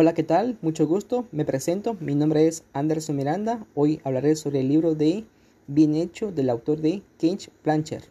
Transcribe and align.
Hola, 0.00 0.14
¿qué 0.14 0.22
tal? 0.22 0.58
Mucho 0.62 0.86
gusto. 0.86 1.26
Me 1.32 1.44
presento. 1.44 1.96
Mi 1.98 2.14
nombre 2.14 2.46
es 2.46 2.62
Anderson 2.72 3.16
Miranda. 3.16 3.66
Hoy 3.74 4.00
hablaré 4.04 4.36
sobre 4.36 4.60
el 4.60 4.68
libro 4.68 4.94
de 4.94 5.24
Bien 5.66 5.96
hecho 5.96 6.30
del 6.30 6.50
autor 6.50 6.80
de 6.80 7.02
Kench 7.18 7.50
Plancher. 7.64 8.04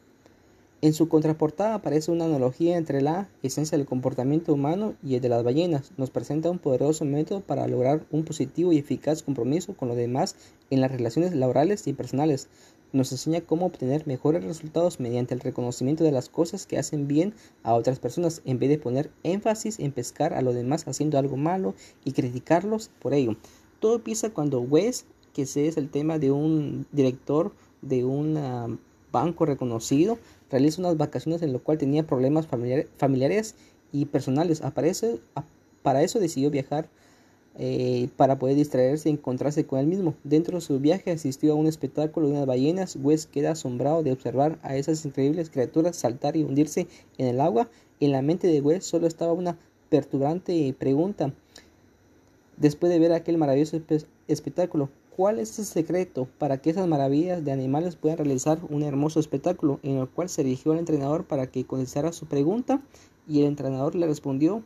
En 0.82 0.92
su 0.92 1.08
contraportada 1.08 1.76
aparece 1.76 2.12
una 2.12 2.26
analogía 2.26 2.76
entre 2.76 3.02
la 3.02 3.30
esencia 3.42 3.78
del 3.78 3.88
comportamiento 3.88 4.54
humano 4.54 4.96
y 5.02 5.16
el 5.16 5.22
de 5.22 5.30
las 5.30 5.46
ballenas. 5.46 5.94
Nos 5.96 6.10
presenta 6.10 6.52
un 6.52 6.60
poderoso 6.60 7.06
método 7.06 7.40
para 7.40 7.66
lograr 7.68 8.06
un 8.12 8.26
positivo 8.26 8.74
y 8.74 8.80
eficaz 8.80 9.24
compromiso 9.24 9.74
con 9.78 9.88
los 9.88 9.96
demás 9.96 10.36
en 10.70 10.82
las 10.82 10.92
relaciones 10.92 11.34
laborales 11.34 11.88
y 11.88 11.94
personales. 11.94 12.50
Nos 12.94 13.12
enseña 13.12 13.42
cómo 13.42 13.66
obtener 13.66 14.08
mejores 14.08 14.44
resultados 14.44 15.00
mediante 15.00 15.34
el 15.34 15.42
reconocimiento 15.42 16.04
de 16.04 16.12
las 16.12 16.30
cosas 16.30 16.66
que 16.66 16.78
hacen 16.78 17.08
bien 17.08 17.34
a 17.64 17.74
otras 17.74 18.00
personas, 18.00 18.42
en 18.46 18.60
vez 18.60 18.70
de 18.70 18.78
poner 18.78 19.12
énfasis 19.24 19.80
en 19.80 19.92
pescar 19.92 20.34
a 20.34 20.42
los 20.42 20.56
demás 20.56 20.88
haciendo 20.88 21.18
algo 21.18 21.36
malo 21.36 21.76
y 22.06 22.14
criticarlos 22.14 22.90
por 23.00 23.14
ello. 23.14 23.36
Todo 23.80 23.96
empieza 23.96 24.30
cuando 24.30 24.62
Wes, 24.62 25.06
que 25.34 25.42
es 25.42 25.58
el 25.58 25.90
tema 25.90 26.18
de 26.18 26.32
un 26.32 26.88
director 26.92 27.52
de 27.82 28.06
un 28.06 28.80
banco 29.12 29.46
reconocido, 29.46 30.18
realiza 30.50 30.82
unas 30.82 30.98
vacaciones 30.98 31.42
en 31.42 31.54
lo 31.54 31.62
cual 31.62 31.78
tenía 31.78 32.08
problemas 32.08 32.48
familiares 32.48 33.56
y 33.92 34.06
personales. 34.06 34.62
Aparece, 34.62 35.20
para 35.84 36.04
eso 36.04 36.20
decidió 36.20 36.50
viajar 36.50 36.90
eh, 37.58 38.10
para 38.16 38.38
poder 38.40 38.56
distraerse 38.56 39.10
y 39.10 39.14
encontrarse 39.14 39.66
con 39.66 39.80
él 39.80 39.88
mismo. 39.88 40.14
Dentro 40.24 40.58
de 40.58 40.62
su 40.62 40.80
viaje 40.80 41.12
asistió 41.12 41.54
a 41.54 41.56
un 41.56 41.68
espectáculo 41.68 42.28
de 42.28 42.34
unas 42.34 42.46
ballenas. 42.46 42.98
Wes 43.02 43.26
queda 43.26 43.52
asombrado 43.52 44.04
de 44.04 44.12
observar 44.12 44.60
a 44.62 44.76
esas 44.76 45.04
increíbles 45.06 45.50
criaturas 45.50 45.96
saltar 45.96 46.38
y 46.38 46.44
hundirse 46.44 46.88
en 47.18 47.28
el 47.28 47.42
agua. 47.42 47.70
En 48.00 48.12
la 48.12 48.22
mente 48.22 48.48
de 48.48 48.62
Wes 48.62 48.86
solo 48.86 49.08
estaba 49.08 49.34
una 49.34 49.58
perturbante 49.90 50.74
pregunta. 50.78 51.34
Después 52.58 52.92
de 52.92 53.00
ver 53.00 53.12
aquel 53.12 53.38
maravilloso 53.38 53.82
espectáculo, 54.28 54.90
¿Cuál 55.18 55.40
es 55.40 55.58
el 55.58 55.66
secreto 55.66 56.28
para 56.38 56.60
que 56.60 56.70
esas 56.70 56.88
maravillas 56.88 57.44
de 57.44 57.52
animales 57.52 57.96
puedan 57.96 58.20
realizar 58.20 58.60
un 58.70 58.84
hermoso 58.84 59.20
espectáculo? 59.20 59.80
En 59.82 59.98
el 59.98 60.08
cual 60.08 60.30
se 60.30 60.44
dirigió 60.44 60.74
al 60.74 60.78
entrenador 60.78 61.26
para 61.26 61.48
que 61.48 61.66
contestara 61.66 62.14
su 62.14 62.28
pregunta 62.28 62.84
y 63.28 63.40
el 63.40 63.48
entrenador 63.48 63.96
le 63.96 64.06
respondió 64.06 64.62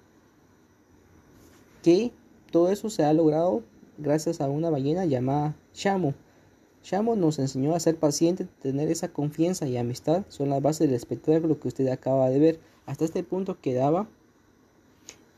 que 1.83 2.11
todo 2.51 2.69
eso 2.69 2.89
se 2.89 3.03
ha 3.03 3.13
logrado 3.13 3.63
gracias 3.97 4.41
a 4.41 4.49
una 4.49 4.69
ballena 4.69 5.05
llamada 5.05 5.55
Shamo. 5.73 6.13
Shamo 6.83 7.15
nos 7.15 7.39
enseñó 7.39 7.75
a 7.75 7.79
ser 7.79 7.95
paciente, 7.95 8.47
tener 8.61 8.89
esa 8.89 9.07
confianza 9.07 9.67
y 9.67 9.77
amistad 9.77 10.23
son 10.29 10.49
las 10.49 10.61
bases 10.61 10.87
del 10.87 10.95
espectáculo 10.95 11.59
que 11.59 11.67
usted 11.67 11.87
acaba 11.87 12.29
de 12.29 12.39
ver. 12.39 12.59
Hasta 12.85 13.05
este 13.05 13.23
punto 13.23 13.59
quedaba 13.61 14.07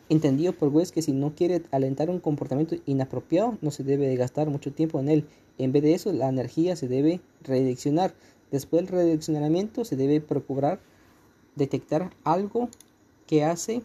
entendido 0.09 0.53
por 0.53 0.70
Wes 0.70 0.92
que 0.92 1.02
si 1.02 1.11
no 1.11 1.36
quiere 1.36 1.64
alentar 1.72 2.09
un 2.09 2.20
comportamiento 2.20 2.75
inapropiado, 2.86 3.58
no 3.61 3.72
se 3.72 3.83
debe 3.83 4.08
de 4.08 4.16
gastar 4.16 4.50
mucho 4.50 4.72
tiempo 4.72 5.00
en 5.00 5.09
él. 5.09 5.25
En 5.58 5.72
vez 5.72 5.83
de 5.83 5.94
eso, 5.94 6.11
la 6.14 6.30
energía 6.30 6.75
se 6.75 6.88
debe 6.88 7.22
redireccionar. 7.44 8.14
Después 8.52 8.83
del 8.83 8.92
redireccionamiento, 8.92 9.86
se 9.86 9.95
debe 9.95 10.22
procurar 10.22 10.80
detectar 11.55 12.11
algo 12.23 12.70
que 13.27 13.44
hace 13.44 13.83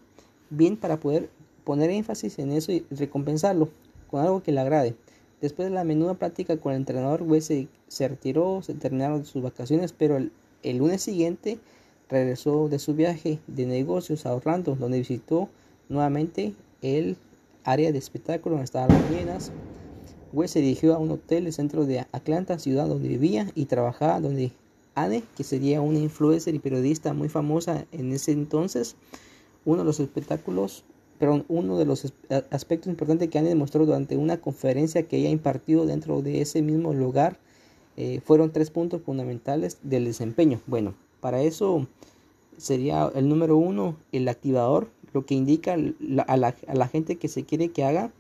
bien 0.51 0.77
para 0.77 1.01
poder 1.01 1.31
poner 1.69 1.91
énfasis 1.91 2.39
en 2.39 2.53
eso 2.53 2.73
y 2.73 2.87
recompensarlo 2.91 3.69
con 4.11 4.23
algo 4.23 4.43
que 4.43 4.53
le 4.53 4.61
agrade. 4.61 4.95
Después 5.43 5.69
de 5.69 5.75
la 5.75 5.85
menuda 5.85 6.15
práctica 6.15 6.57
con 6.57 6.73
el 6.73 6.79
entrenador, 6.79 7.21
Wes 7.25 7.45
se, 7.45 8.09
retiró, 8.09 8.63
se 8.63 8.73
terminaron 8.73 9.27
sus 9.27 9.43
vacaciones, 9.43 9.93
pero 9.93 10.17
el, 10.17 10.79
lunes 10.79 11.03
siguiente 11.03 11.59
regresó 12.09 12.71
de 12.71 12.79
su 12.79 12.95
viaje 12.95 13.39
de 13.47 13.67
negocios 13.67 14.25
a 14.25 14.35
Orlando, 14.35 14.77
donde 14.77 14.97
visitó 14.97 15.51
Nuevamente, 15.91 16.55
el 16.81 17.19
área 17.65 17.93
de 17.93 17.99
espectáculo 17.99 18.55
donde 18.55 18.65
estaban 18.65 18.89
las 18.89 19.03
ballenas. 19.11 19.53
Wes 20.33 20.53
se 20.53 20.63
dirigió 20.63 20.95
a 20.95 20.99
un 20.99 21.11
hotel 21.11 21.47
el 21.47 21.53
centro 21.53 21.85
de 21.85 22.07
Atlanta, 22.13 22.59
ciudad 22.59 22.89
donde 22.89 23.09
vivía 23.09 23.47
y 23.55 23.67
trabajaba, 23.67 24.21
donde 24.21 24.53
Anne, 24.95 25.23
que 25.37 25.45
sería 25.45 25.83
una 25.83 25.99
influencer 25.99 26.55
y 26.55 26.61
periodista 26.61 27.13
muy 27.13 27.29
famosa 27.29 27.85
en 27.93 28.11
ese 28.13 28.33
entonces, 28.33 28.97
uno 29.67 29.81
de 29.81 29.85
los 29.85 30.01
espectáculos, 30.01 30.85
pero 31.19 31.45
uno 31.49 31.79
de 31.79 31.85
los 31.85 32.13
aspectos 32.51 32.89
importantes 32.89 33.29
que 33.29 33.39
Anne 33.39 33.49
demostró 33.49 33.87
durante 33.87 34.17
una 34.17 34.41
conferencia 34.41 35.03
que 35.03 35.17
ella 35.17 35.31
impartió 35.31 35.85
dentro 35.85 36.23
de 36.23 36.41
ese 36.41 36.63
mismo 36.63 36.95
lugar 36.95 37.39
eh, 38.01 38.21
fueron 38.25 38.53
tres 38.53 38.71
puntos 38.71 39.03
fundamentales 39.03 39.79
del 39.83 40.05
desempeño. 40.05 40.61
Bueno, 40.69 40.95
para 41.21 41.43
eso 41.43 41.89
sería 42.57 43.11
el 43.13 43.29
número 43.29 43.57
uno, 43.57 43.97
el 44.13 44.29
activador, 44.29 44.89
lo 45.13 45.27
que 45.27 45.35
indica 45.35 45.75
a, 45.75 46.37
la, 46.37 46.89
gente 46.89 47.17
que 47.17 47.27
se 47.27 47.43
quiere 47.43 47.71
que 47.71 47.83
haga. 47.83 48.13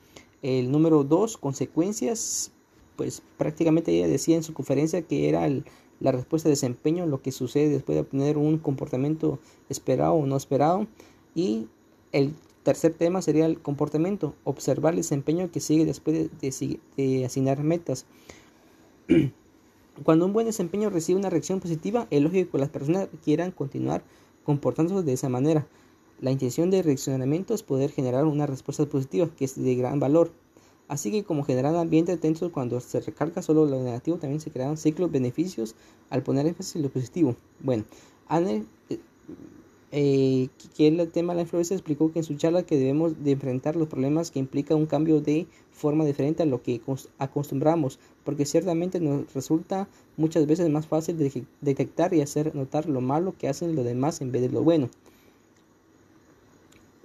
El 0.42 0.72
número 0.72 1.04
dos, 1.04 1.36
consecuencias, 1.36 2.50
pues 2.96 3.22
prácticamente 3.36 3.92
ella 3.92 4.08
decía 4.08 4.34
en 4.34 4.42
su 4.42 4.52
conferencia 4.52 5.02
que 5.02 5.28
era 5.28 5.48
la 6.00 6.10
respuesta 6.10 6.48
de 6.48 6.54
desempeño, 6.54 7.06
lo 7.06 7.22
que 7.22 7.30
sucede 7.30 7.68
después 7.68 7.94
de 7.94 8.00
obtener 8.00 8.36
un 8.36 8.58
comportamiento 8.58 9.38
esperado 9.68 10.14
o 10.14 10.26
no 10.26 10.36
esperado. 10.36 10.88
Y 11.36 11.68
el 12.10 12.34
tercer 12.68 12.92
tema 12.92 13.22
sería 13.22 13.46
el 13.46 13.58
comportamiento, 13.58 14.34
observar 14.44 14.92
el 14.92 14.98
desempeño 14.98 15.50
que 15.50 15.58
sigue 15.58 15.86
después 15.86 16.28
de, 16.38 17.24
asignar 17.24 17.62
metas. 17.62 18.04
Cuando 20.04 20.26
un 20.26 20.34
buen 20.34 20.44
desempeño 20.44 20.90
recibe 20.90 21.18
una 21.18 21.30
reacción 21.30 21.60
positiva, 21.60 22.06
es 22.10 22.20
lógico 22.20 22.52
que 22.52 22.58
las 22.58 22.68
personas 22.68 23.08
quieran 23.24 23.52
continuar 23.52 24.02
comportándose 24.44 25.02
de 25.02 25.14
esa 25.14 25.30
manera. 25.30 25.66
La 26.20 26.30
intención 26.30 26.70
de 26.70 26.82
reaccionamiento 26.82 27.54
es 27.54 27.62
poder 27.62 27.90
generar 27.90 28.26
una 28.26 28.44
respuesta 28.46 28.84
positiva, 28.84 29.30
que 29.34 29.46
es 29.46 29.56
de 29.56 29.74
gran 29.74 29.98
valor. 29.98 30.30
Así 30.88 31.10
que 31.10 31.24
como 31.24 31.44
generar 31.44 31.74
ambiente 31.74 32.18
tenso 32.18 32.52
cuando 32.52 32.80
se 32.80 33.00
recarga 33.00 33.40
solo 33.40 33.64
lo 33.64 33.82
negativo, 33.82 34.18
también 34.18 34.42
se 34.42 34.50
crean 34.50 34.76
ciclos 34.76 35.10
beneficios 35.10 35.74
al 36.10 36.22
poner 36.22 36.46
énfasis 36.46 36.76
en 36.76 36.82
lo 36.82 36.90
positivo. 36.90 37.34
Bueno, 37.60 37.84
Anne, 38.28 38.66
eh, 39.90 40.48
que 40.76 40.88
el 40.88 41.08
tema 41.08 41.32
de 41.32 41.38
la 41.38 41.42
influencia, 41.42 41.74
explicó 41.74 42.12
que 42.12 42.18
en 42.18 42.24
su 42.24 42.34
charla 42.34 42.62
que 42.62 42.76
debemos 42.76 43.24
de 43.24 43.32
enfrentar 43.32 43.76
los 43.76 43.88
problemas 43.88 44.30
que 44.30 44.38
implica 44.38 44.74
un 44.74 44.86
cambio 44.86 45.20
de 45.20 45.46
forma 45.72 46.04
diferente 46.04 46.42
a 46.42 46.46
lo 46.46 46.62
que 46.62 46.80
acostumbramos, 47.18 47.98
porque 48.24 48.44
ciertamente 48.44 49.00
nos 49.00 49.32
resulta 49.32 49.88
muchas 50.16 50.46
veces 50.46 50.68
más 50.68 50.86
fácil 50.86 51.16
de 51.16 51.44
detectar 51.60 52.12
y 52.12 52.20
hacer 52.20 52.54
notar 52.54 52.88
lo 52.88 53.00
malo 53.00 53.34
que 53.38 53.48
hacen 53.48 53.74
los 53.74 53.84
demás 53.84 54.20
en 54.20 54.32
vez 54.32 54.42
de 54.42 54.50
lo 54.50 54.62
bueno. 54.62 54.90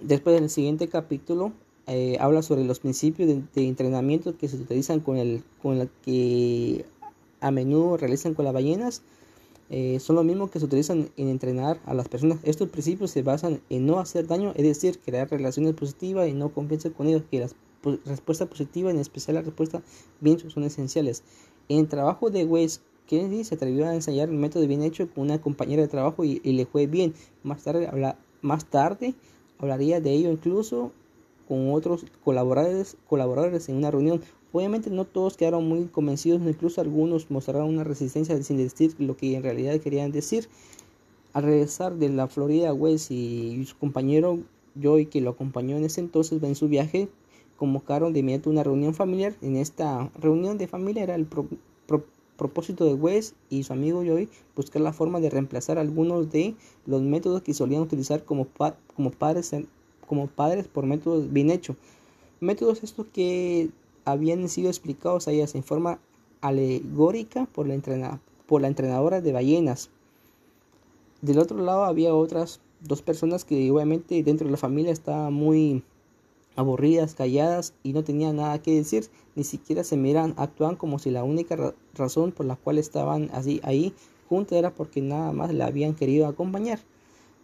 Después 0.00 0.36
en 0.36 0.44
el 0.44 0.50
siguiente 0.50 0.88
capítulo 0.88 1.52
eh, 1.86 2.16
habla 2.20 2.42
sobre 2.42 2.64
los 2.64 2.80
principios 2.80 3.28
de, 3.28 3.66
entrenamiento 3.66 4.36
que 4.36 4.48
se 4.48 4.56
utilizan 4.56 5.00
con 5.00 5.16
el 5.16 5.42
con 5.62 5.78
la 5.78 5.86
que 6.04 6.84
a 7.40 7.50
menudo 7.50 7.96
realizan 7.96 8.34
con 8.34 8.44
las 8.44 8.54
ballenas. 8.54 9.02
Eh, 9.70 9.98
son 9.98 10.16
los 10.16 10.24
mismos 10.24 10.50
que 10.50 10.58
se 10.58 10.66
utilizan 10.66 11.10
en 11.16 11.28
entrenar 11.28 11.80
a 11.86 11.94
las 11.94 12.08
personas. 12.08 12.38
Estos 12.42 12.68
principios 12.68 13.10
se 13.10 13.22
basan 13.22 13.60
en 13.70 13.86
no 13.86 13.98
hacer 13.98 14.26
daño, 14.26 14.52
es 14.56 14.64
decir, 14.64 14.98
crear 14.98 15.30
relaciones 15.30 15.74
positivas 15.74 16.28
y 16.28 16.32
no 16.32 16.52
confianza 16.52 16.90
con 16.90 17.06
ellos, 17.06 17.22
que 17.30 17.40
las 17.40 17.54
respuestas 18.04 18.48
positivas, 18.48 18.94
en 18.94 19.00
especial 19.00 19.36
la 19.36 19.42
respuesta 19.42 19.82
bien, 20.20 20.38
son 20.50 20.64
esenciales. 20.64 21.22
En 21.68 21.80
el 21.80 21.88
trabajo 21.88 22.30
de 22.30 22.44
Wes 22.44 22.82
Kennedy 23.06 23.44
se 23.44 23.54
atrevió 23.54 23.86
a 23.86 23.94
ensayar 23.94 24.28
el 24.28 24.36
método 24.36 24.66
bien 24.66 24.82
hecho 24.82 25.08
con 25.10 25.24
una 25.24 25.40
compañera 25.40 25.82
de 25.82 25.88
trabajo 25.88 26.24
y, 26.24 26.40
le 26.40 26.66
fue 26.66 26.86
bien. 26.86 27.14
Más 27.42 27.62
tarde, 27.62 27.90
más 28.40 28.64
tarde 28.66 29.14
hablaría 29.58 30.00
de 30.00 30.12
ello 30.12 30.30
incluso 30.30 30.92
con 31.48 31.72
otros 31.72 32.06
colaboradores, 32.22 32.96
colaboradores 33.08 33.68
en 33.68 33.76
una 33.76 33.90
reunión. 33.90 34.22
Obviamente 34.54 34.88
no 34.88 35.04
todos 35.04 35.36
quedaron 35.36 35.68
muy 35.68 35.86
convencidos, 35.86 36.40
incluso 36.46 36.80
algunos 36.80 37.28
mostraron 37.28 37.70
una 37.70 37.82
resistencia 37.82 38.40
sin 38.40 38.56
decir 38.56 38.94
lo 39.00 39.16
que 39.16 39.34
en 39.34 39.42
realidad 39.42 39.80
querían 39.80 40.12
decir. 40.12 40.48
Al 41.32 41.42
regresar 41.42 41.96
de 41.96 42.08
la 42.08 42.28
Florida, 42.28 42.72
West 42.72 43.10
y 43.10 43.64
su 43.66 43.76
compañero 43.76 44.38
Joy, 44.80 45.06
que 45.06 45.20
lo 45.20 45.30
acompañó 45.30 45.76
en 45.76 45.82
ese 45.82 46.02
entonces 46.02 46.40
en 46.40 46.54
su 46.54 46.68
viaje, 46.68 47.08
convocaron 47.56 48.12
de 48.12 48.20
inmediato 48.20 48.48
una 48.48 48.62
reunión 48.62 48.94
familiar. 48.94 49.34
En 49.42 49.56
esta 49.56 50.08
reunión 50.20 50.56
de 50.56 50.68
familia 50.68 51.02
era 51.02 51.16
el 51.16 51.26
propósito 52.36 52.84
de 52.84 52.94
Wes 52.94 53.34
y 53.50 53.64
su 53.64 53.72
amigo 53.72 54.04
Joy 54.04 54.28
buscar 54.54 54.82
la 54.82 54.92
forma 54.92 55.18
de 55.18 55.30
reemplazar 55.30 55.78
algunos 55.78 56.30
de 56.30 56.54
los 56.86 57.02
métodos 57.02 57.42
que 57.42 57.54
solían 57.54 57.82
utilizar 57.82 58.22
como, 58.22 58.46
como, 58.94 59.10
padres, 59.10 59.50
como 60.06 60.28
padres 60.28 60.68
por 60.68 60.86
métodos 60.86 61.32
bien 61.32 61.50
hechos. 61.50 61.74
Métodos 62.38 62.84
estos 62.84 63.06
que 63.12 63.70
habían 64.04 64.48
sido 64.48 64.68
explicados 64.68 65.28
a 65.28 65.32
ellas 65.32 65.54
en 65.54 65.62
forma 65.62 65.98
alegórica 66.40 67.46
por 67.46 67.66
la, 67.66 68.20
por 68.46 68.60
la 68.60 68.68
entrenadora 68.68 69.20
de 69.20 69.32
ballenas. 69.32 69.90
Del 71.22 71.38
otro 71.38 71.58
lado 71.58 71.84
había 71.84 72.14
otras 72.14 72.60
dos 72.80 73.02
personas 73.02 73.44
que 73.44 73.70
obviamente 73.70 74.22
dentro 74.22 74.46
de 74.46 74.50
la 74.52 74.58
familia 74.58 74.92
estaban 74.92 75.32
muy 75.32 75.82
aburridas, 76.56 77.14
calladas 77.14 77.74
y 77.82 77.92
no 77.92 78.04
tenían 78.04 78.36
nada 78.36 78.60
que 78.60 78.74
decir, 78.74 79.08
ni 79.34 79.44
siquiera 79.44 79.82
se 79.84 79.96
miran, 79.96 80.34
actúan 80.36 80.76
como 80.76 80.98
si 80.98 81.10
la 81.10 81.24
única 81.24 81.74
razón 81.94 82.32
por 82.32 82.46
la 82.46 82.56
cual 82.56 82.78
estaban 82.78 83.30
así 83.32 83.60
ahí 83.64 83.92
juntos 84.28 84.56
era 84.56 84.72
porque 84.72 85.00
nada 85.00 85.32
más 85.32 85.52
la 85.52 85.66
habían 85.66 85.94
querido 85.94 86.26
acompañar. 86.26 86.78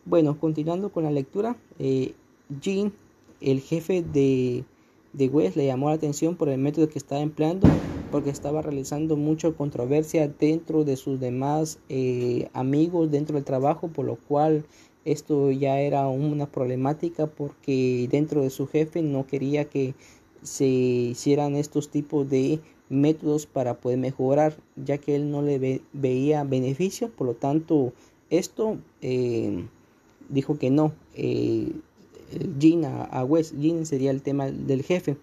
Bueno, 0.04 0.38
continuando 0.38 0.90
con 0.90 1.04
la 1.04 1.10
lectura, 1.10 1.56
eh, 1.78 2.14
Jean, 2.60 2.92
el 3.40 3.60
jefe 3.60 4.02
de, 4.02 4.64
de 5.12 5.28
West 5.28 5.56
le 5.56 5.66
llamó 5.66 5.88
la 5.88 5.96
atención 5.96 6.36
por 6.36 6.48
el 6.48 6.58
método 6.58 6.88
que 6.88 6.98
estaba 6.98 7.20
empleando 7.20 7.68
porque 8.10 8.30
estaba 8.30 8.62
realizando 8.62 9.16
mucha 9.16 9.50
controversia 9.52 10.28
dentro 10.28 10.84
de 10.84 10.96
sus 10.96 11.20
demás 11.20 11.78
eh, 11.88 12.48
amigos 12.52 13.10
dentro 13.10 13.36
del 13.36 13.44
trabajo, 13.44 13.88
por 13.88 14.04
lo 14.04 14.16
cual 14.16 14.64
esto 15.04 15.50
ya 15.50 15.80
era 15.80 16.08
una 16.08 16.46
problemática 16.46 17.26
porque 17.26 18.08
dentro 18.10 18.42
de 18.42 18.50
su 18.50 18.66
jefe 18.66 19.02
no 19.02 19.26
quería 19.26 19.64
que 19.64 19.94
se 20.42 20.66
hicieran 20.66 21.54
estos 21.54 21.90
tipos 21.90 22.28
de 22.28 22.60
métodos 22.88 23.46
para 23.46 23.74
poder 23.80 23.98
mejorar, 23.98 24.56
ya 24.76 24.98
que 24.98 25.14
él 25.14 25.30
no 25.30 25.42
le 25.42 25.80
veía 25.92 26.44
beneficio, 26.44 27.10
por 27.10 27.28
lo 27.28 27.34
tanto 27.34 27.92
esto 28.30 28.78
eh, 29.00 29.64
dijo 30.28 30.58
que 30.58 30.70
no. 30.70 30.92
Eh, 31.14 31.72
Gina 32.58 33.04
a 33.04 33.24
Wes, 33.24 33.54
Gina 33.58 33.84
sería 33.84 34.10
el 34.10 34.22
tema 34.22 34.50
del 34.50 34.82
jefe. 34.82 35.16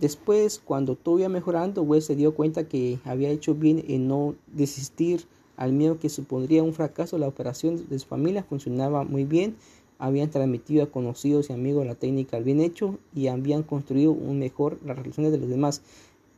Después, 0.00 0.60
cuando 0.64 0.96
todo 0.96 1.18
iba 1.18 1.28
mejorando, 1.28 1.82
Wes 1.82 2.06
se 2.06 2.16
dio 2.16 2.34
cuenta 2.34 2.68
que 2.68 2.98
había 3.04 3.30
hecho 3.30 3.54
bien 3.54 3.84
en 3.88 4.08
no 4.08 4.34
desistir 4.48 5.26
al 5.56 5.72
miedo 5.72 5.98
que 5.98 6.08
supondría 6.08 6.62
un 6.62 6.74
fracaso. 6.74 7.18
La 7.18 7.28
operación 7.28 7.88
de 7.88 7.98
su 7.98 8.06
familia 8.06 8.42
funcionaba 8.42 9.04
muy 9.04 9.24
bien. 9.24 9.56
Habían 9.98 10.30
transmitido 10.30 10.82
a 10.82 10.90
conocidos 10.90 11.50
y 11.50 11.52
amigos 11.52 11.86
la 11.86 11.94
técnica 11.94 12.36
al 12.36 12.42
bien 12.42 12.60
hecho 12.60 12.98
y 13.14 13.28
habían 13.28 13.62
construido 13.62 14.10
un 14.10 14.40
mejor 14.40 14.78
las 14.84 14.98
relaciones 14.98 15.30
de 15.30 15.38
los 15.38 15.48
demás. 15.48 15.82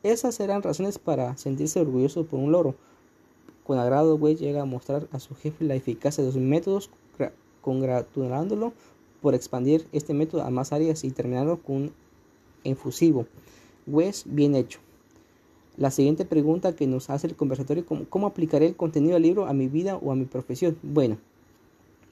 Esas 0.02 0.38
eran 0.40 0.62
razones 0.62 0.98
para 0.98 1.34
sentirse 1.38 1.80
orgulloso 1.80 2.26
por 2.26 2.40
un 2.40 2.52
logro. 2.52 2.74
Con 3.66 3.78
agrado, 3.78 4.16
Wes 4.16 4.38
llega 4.38 4.60
a 4.60 4.66
mostrar 4.66 5.08
a 5.10 5.18
su 5.18 5.34
jefe 5.34 5.64
la 5.64 5.74
eficacia 5.74 6.22
de 6.22 6.32
sus 6.32 6.42
métodos, 6.42 6.90
congratulándolo 7.62 8.74
por 9.24 9.34
expandir 9.34 9.86
este 9.92 10.12
método 10.12 10.42
a 10.42 10.50
más 10.50 10.74
áreas 10.74 11.02
y 11.02 11.10
terminarlo 11.10 11.56
con 11.62 11.76
un 11.76 11.92
infusivo. 12.62 13.24
Wes, 13.86 14.24
bien 14.26 14.54
hecho. 14.54 14.80
La 15.78 15.90
siguiente 15.90 16.26
pregunta 16.26 16.76
que 16.76 16.86
nos 16.86 17.08
hace 17.08 17.28
el 17.28 17.34
conversatorio, 17.34 17.86
¿cómo, 17.86 18.04
¿cómo 18.10 18.26
aplicaré 18.26 18.66
el 18.66 18.76
contenido 18.76 19.14
del 19.14 19.22
libro 19.22 19.46
a 19.46 19.54
mi 19.54 19.66
vida 19.66 19.96
o 19.96 20.12
a 20.12 20.14
mi 20.14 20.26
profesión? 20.26 20.76
Bueno, 20.82 21.16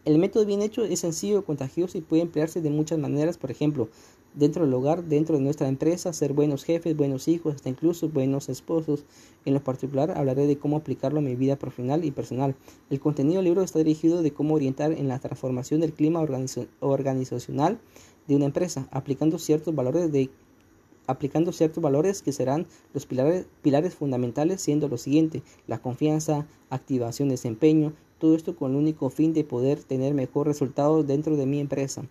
el 0.07 0.17
método 0.17 0.47
bien 0.47 0.63
hecho 0.63 0.85
es 0.85 1.01
sencillo, 1.01 1.45
contagioso 1.45 1.99
y 1.99 2.01
puede 2.01 2.23
emplearse 2.23 2.63
de 2.63 2.71
muchas 2.71 2.99
maneras, 2.99 3.37
por 3.37 3.51
ejemplo, 3.51 3.91
dentro 4.35 4.65
del 4.65 4.75
hogar, 4.75 5.05
dentro 5.05 5.37
de 5.37 5.43
nuestra 5.43 5.69
empresa, 5.69 6.13
ser 6.13 6.33
buenos 6.33 6.65
jefes, 6.65 6.97
buenos 6.97 7.29
hijos, 7.29 7.55
hasta 7.55 7.69
incluso 7.69 8.09
buenos 8.09 8.49
esposos. 8.49 9.05
En 9.45 9.55
lo 9.55 9.63
particular 9.63 10.13
hablaré 10.17 10.47
de 10.47 10.57
cómo 10.57 10.77
aplicarlo 10.77 11.19
a 11.19 11.23
mi 11.23 11.37
vida 11.37 11.57
profesional 11.57 12.05
y 12.05 12.11
personal. 12.11 12.55
El 12.91 13.01
contenido 13.01 13.37
del 13.37 13.47
libro 13.47 13.63
está 13.63 13.79
dirigido 13.79 14.23
de 14.23 14.33
cómo 14.33 14.55
orientar 14.55 14.93
en 14.93 15.09
la 15.09 15.19
transformación 15.19 15.81
del 15.81 15.93
clima 15.93 16.21
organizacional 16.81 17.79
de 18.27 18.37
una 18.37 18.47
empresa, 18.47 18.89
aplicando 18.91 19.39
ciertos 19.39 19.75
valores 19.75 20.13
de 20.13 20.31
aplicando 21.09 21.53
ciertos 21.53 21.83
valores 21.83 22.23
que 22.23 22.33
serán 22.33 22.67
los 22.95 23.07
pilares, 23.07 23.47
pilares 23.61 23.95
fundamentales, 23.95 24.61
siendo 24.61 24.89
lo 24.89 24.97
siguiente, 24.99 25.43
la 25.67 25.79
confianza, 25.79 26.47
activación, 26.71 27.29
desempeño, 27.29 27.93
todo 28.19 28.37
esto 28.37 28.55
con 28.55 28.71
el 28.71 28.77
único 28.77 29.11
fin 29.11 29.33
de 29.33 29.43
poder 29.43 29.83
tener 29.83 30.15
mejor 30.15 30.47
resultados 30.47 31.05
dentro 31.07 31.37
de 31.37 31.45
mi 31.45 31.59
empresa. 31.59 32.05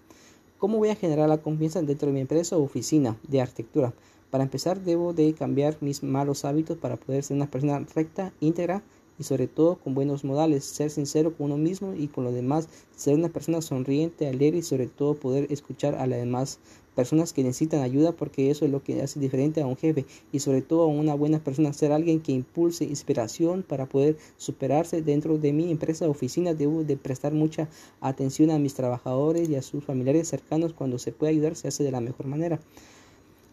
¿Cómo 0.61 0.77
voy 0.77 0.89
a 0.89 0.95
generar 0.95 1.27
la 1.27 1.39
confianza 1.39 1.81
dentro 1.81 2.05
de 2.05 2.13
mi 2.13 2.19
empresa 2.19 2.55
o 2.55 2.61
oficina 2.61 3.17
de 3.27 3.41
arquitectura? 3.41 3.95
Para 4.29 4.43
empezar, 4.43 4.79
debo 4.79 5.11
de 5.11 5.33
cambiar 5.33 5.75
mis 5.81 6.03
malos 6.03 6.45
hábitos 6.45 6.77
para 6.77 6.97
poder 6.97 7.23
ser 7.23 7.37
una 7.37 7.49
persona 7.49 7.83
recta, 7.95 8.31
íntegra 8.41 8.83
y 9.17 9.23
sobre 9.23 9.47
todo 9.47 9.77
con 9.77 9.95
buenos 9.95 10.23
modales, 10.23 10.63
ser 10.63 10.91
sincero 10.91 11.35
con 11.35 11.47
uno 11.47 11.57
mismo 11.57 11.95
y 11.95 12.09
con 12.09 12.25
los 12.25 12.35
demás, 12.35 12.69
ser 12.95 13.15
una 13.15 13.29
persona 13.29 13.59
sonriente, 13.63 14.27
alegre 14.27 14.59
y 14.59 14.61
sobre 14.61 14.85
todo 14.85 15.15
poder 15.15 15.51
escuchar 15.51 15.95
a 15.95 16.05
las 16.05 16.19
demás 16.19 16.59
personas 16.95 17.33
que 17.33 17.43
necesitan 17.43 17.81
ayuda 17.81 18.11
porque 18.11 18.51
eso 18.51 18.65
es 18.65 18.71
lo 18.71 18.83
que 18.83 19.01
hace 19.01 19.19
diferente 19.19 19.61
a 19.61 19.67
un 19.67 19.77
jefe 19.77 20.05
y 20.31 20.39
sobre 20.39 20.61
todo 20.61 20.83
a 20.83 20.87
una 20.87 21.13
buena 21.13 21.39
persona 21.39 21.73
ser 21.73 21.91
alguien 21.91 22.21
que 22.21 22.31
impulse 22.31 22.85
inspiración 22.85 23.63
para 23.63 23.87
poder 23.87 24.17
superarse 24.37 25.01
dentro 25.01 25.37
de 25.37 25.53
mi 25.53 25.71
empresa 25.71 26.07
oficina. 26.09 26.53
Debo 26.53 26.83
de 26.83 26.97
prestar 26.97 27.33
mucha 27.33 27.69
atención 28.01 28.51
a 28.51 28.59
mis 28.59 28.73
trabajadores 28.73 29.49
y 29.49 29.55
a 29.55 29.61
sus 29.61 29.83
familiares 29.83 30.27
cercanos 30.27 30.73
cuando 30.73 30.99
se 30.99 31.11
puede 31.11 31.31
ayudar 31.31 31.55
se 31.55 31.67
hace 31.67 31.83
de 31.83 31.91
la 31.91 32.01
mejor 32.01 32.27
manera. 32.27 32.59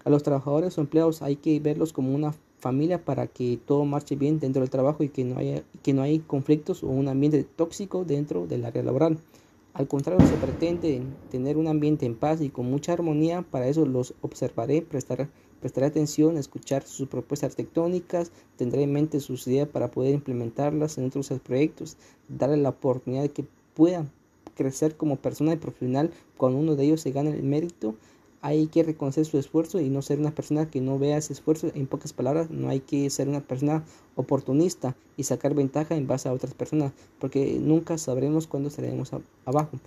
A 0.04 0.10
los 0.10 0.22
trabajadores 0.22 0.78
o 0.78 0.80
empleados 0.80 1.22
hay 1.22 1.36
que 1.36 1.60
verlos 1.60 1.92
como 1.92 2.14
una 2.14 2.34
familia 2.60 3.04
para 3.04 3.26
que 3.26 3.58
todo 3.64 3.84
marche 3.84 4.16
bien 4.16 4.40
dentro 4.40 4.60
del 4.60 4.70
trabajo 4.70 5.04
y 5.04 5.08
que 5.08 5.24
no 5.24 5.38
haya 5.38 5.62
que 5.82 5.92
no 5.92 6.02
hay 6.02 6.18
conflictos 6.18 6.82
o 6.82 6.88
un 6.88 7.08
ambiente 7.08 7.44
tóxico 7.44 8.04
dentro 8.04 8.46
del 8.46 8.64
área 8.64 8.82
laboral 8.82 9.18
al 9.78 9.86
contrario, 9.86 10.26
se 10.26 10.34
pretende 10.34 11.02
tener 11.30 11.56
un 11.56 11.68
ambiente 11.68 12.04
en 12.04 12.16
paz 12.16 12.40
y 12.40 12.48
con 12.48 12.68
mucha 12.68 12.94
armonía. 12.94 13.42
Para 13.42 13.68
eso 13.68 13.86
los 13.86 14.12
observaré, 14.22 14.82
prestaré, 14.82 15.28
prestaré 15.60 15.86
atención, 15.86 16.36
escuchar 16.36 16.82
sus 16.82 17.06
propuestas 17.06 17.52
arquitectónicas, 17.52 18.32
tendré 18.56 18.82
en 18.82 18.92
mente 18.92 19.20
sus 19.20 19.46
ideas 19.46 19.68
para 19.68 19.92
poder 19.92 20.14
implementarlas 20.14 20.98
en 20.98 21.06
otros 21.06 21.32
proyectos, 21.44 21.96
darle 22.28 22.56
la 22.56 22.70
oportunidad 22.70 23.22
de 23.22 23.28
que 23.28 23.44
puedan 23.74 24.10
crecer 24.56 24.96
como 24.96 25.14
persona 25.14 25.52
y 25.52 25.58
profesional 25.58 26.10
cuando 26.36 26.58
uno 26.58 26.74
de 26.74 26.82
ellos 26.82 27.00
se 27.00 27.12
gane 27.12 27.30
el 27.30 27.44
mérito 27.44 27.94
hay 28.40 28.68
que 28.68 28.82
reconocer 28.82 29.24
su 29.24 29.38
esfuerzo 29.38 29.80
y 29.80 29.88
no 29.88 30.02
ser 30.02 30.20
una 30.20 30.30
persona 30.30 30.70
que 30.70 30.80
no 30.80 30.98
vea 30.98 31.16
ese 31.16 31.32
esfuerzo. 31.32 31.70
En 31.74 31.86
pocas 31.86 32.12
palabras, 32.12 32.50
no 32.50 32.68
hay 32.68 32.80
que 32.80 33.08
ser 33.10 33.28
una 33.28 33.40
persona 33.40 33.84
oportunista 34.14 34.96
y 35.16 35.24
sacar 35.24 35.54
ventaja 35.54 35.96
en 35.96 36.06
base 36.06 36.28
a 36.28 36.32
otras 36.32 36.54
personas, 36.54 36.92
porque 37.18 37.58
nunca 37.60 37.98
sabremos 37.98 38.46
cuándo 38.46 38.68
estaremos 38.68 39.10
abajo. 39.44 39.78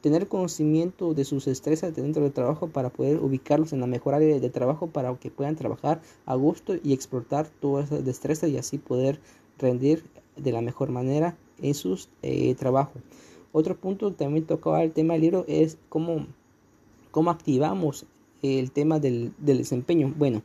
Tener 0.00 0.28
conocimiento 0.28 1.14
de 1.14 1.24
sus 1.24 1.46
destrezas 1.46 1.96
dentro 1.96 2.22
del 2.22 2.32
trabajo 2.32 2.68
para 2.68 2.90
poder 2.90 3.18
ubicarlos 3.18 3.72
en 3.72 3.80
la 3.80 3.86
mejor 3.86 4.14
área 4.14 4.38
de 4.38 4.50
trabajo 4.50 4.86
para 4.86 5.14
que 5.16 5.30
puedan 5.30 5.56
trabajar 5.56 6.00
a 6.26 6.34
gusto 6.36 6.74
y 6.82 6.92
explotar 6.92 7.48
todas 7.60 7.86
esas 7.86 8.04
destrezas 8.04 8.50
y 8.50 8.58
así 8.58 8.78
poder 8.78 9.20
rendir 9.58 10.04
de 10.36 10.52
la 10.52 10.60
mejor 10.60 10.90
manera 10.90 11.36
en 11.60 11.74
sus 11.74 12.08
eh, 12.22 12.54
trabajos. 12.54 13.02
Otro 13.52 13.74
punto 13.76 14.10
que 14.10 14.16
también 14.16 14.44
tocaba 14.44 14.84
el 14.84 14.92
tema 14.92 15.14
del 15.14 15.22
libro 15.22 15.44
es 15.48 15.78
cómo 15.88 16.26
¿Cómo 17.16 17.30
activamos 17.30 18.04
el 18.42 18.72
tema 18.72 19.00
del, 19.00 19.32
desempeño? 19.38 20.12
Bueno, 20.18 20.42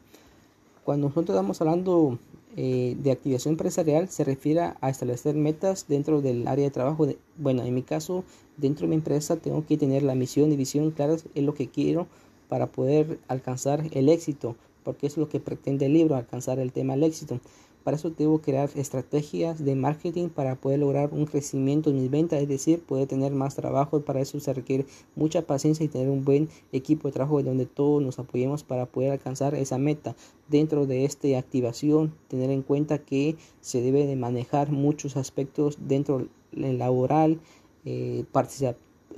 cuando 0.85 1.09
nosotros 1.09 1.35
estamos 1.35 1.59
hablando 1.59 2.17
eh, 2.55 2.95
de 2.97 3.11
activación 3.11 3.55
empresarial, 3.55 4.07
se 4.07 4.23
refiere 4.23 4.61
a 4.79 4.89
establecer 4.89 5.35
metas 5.35 5.87
dentro 5.89 6.21
del 6.21 6.47
área 6.47 6.63
de 6.63 6.71
trabajo. 6.71 7.09
bueno, 7.35 7.63
en 7.63 7.73
mi 7.73 7.81
caso, 7.81 8.23
dentro 8.55 8.85
de 8.85 8.91
mi 8.91 8.95
empresa 8.95 9.35
tengo 9.35 9.65
que 9.65 9.75
tener 9.75 10.01
la 10.01 10.15
misión 10.15 10.49
y 10.53 10.55
visión 10.55 10.91
claras, 10.91 11.25
es 11.35 11.43
lo 11.43 11.53
que 11.55 11.67
quiero 11.67 12.07
para 12.47 12.67
poder 12.67 13.19
alcanzar 13.27 13.83
el 13.91 14.07
éxito, 14.07 14.55
porque 14.85 15.07
es 15.07 15.17
lo 15.17 15.27
que 15.27 15.41
pretende 15.41 15.87
el 15.87 15.93
libro, 15.93 16.15
alcanzar 16.15 16.57
el 16.57 16.71
tema 16.71 16.93
del 16.93 17.03
éxito. 17.03 17.41
Para 17.83 17.97
eso 17.97 18.11
debo 18.11 18.39
crear 18.39 18.69
estrategias 18.75 19.63
de 19.63 19.75
marketing 19.75 20.29
para 20.29 20.55
poder 20.55 20.79
lograr 20.79 21.11
un 21.13 21.25
crecimiento 21.25 21.89
en 21.89 21.97
mis 21.97 22.11
ventas, 22.11 22.41
es 22.41 22.47
decir, 22.47 22.81
poder 22.81 23.07
tener 23.07 23.31
más 23.33 23.55
trabajo. 23.55 24.01
Para 24.01 24.21
eso 24.21 24.39
se 24.39 24.53
requiere 24.53 24.85
mucha 25.15 25.41
paciencia 25.41 25.83
y 25.83 25.89
tener 25.89 26.09
un 26.09 26.23
buen 26.23 26.49
equipo 26.71 27.07
de 27.07 27.13
trabajo 27.13 27.41
donde 27.41 27.65
todos 27.65 28.01
nos 28.03 28.19
apoyemos 28.19 28.63
para 28.63 28.85
poder 28.85 29.11
alcanzar 29.11 29.55
esa 29.55 29.77
meta. 29.77 30.15
Dentro 30.47 30.85
de 30.85 31.05
esta 31.05 31.27
activación, 31.37 32.13
tener 32.27 32.51
en 32.51 32.61
cuenta 32.61 32.99
que 32.99 33.35
se 33.61 33.81
debe 33.81 34.05
de 34.05 34.15
manejar 34.15 34.71
muchos 34.71 35.17
aspectos 35.17 35.77
dentro 35.87 36.27
del 36.51 36.77
laboral, 36.77 37.39
eh, 37.85 38.25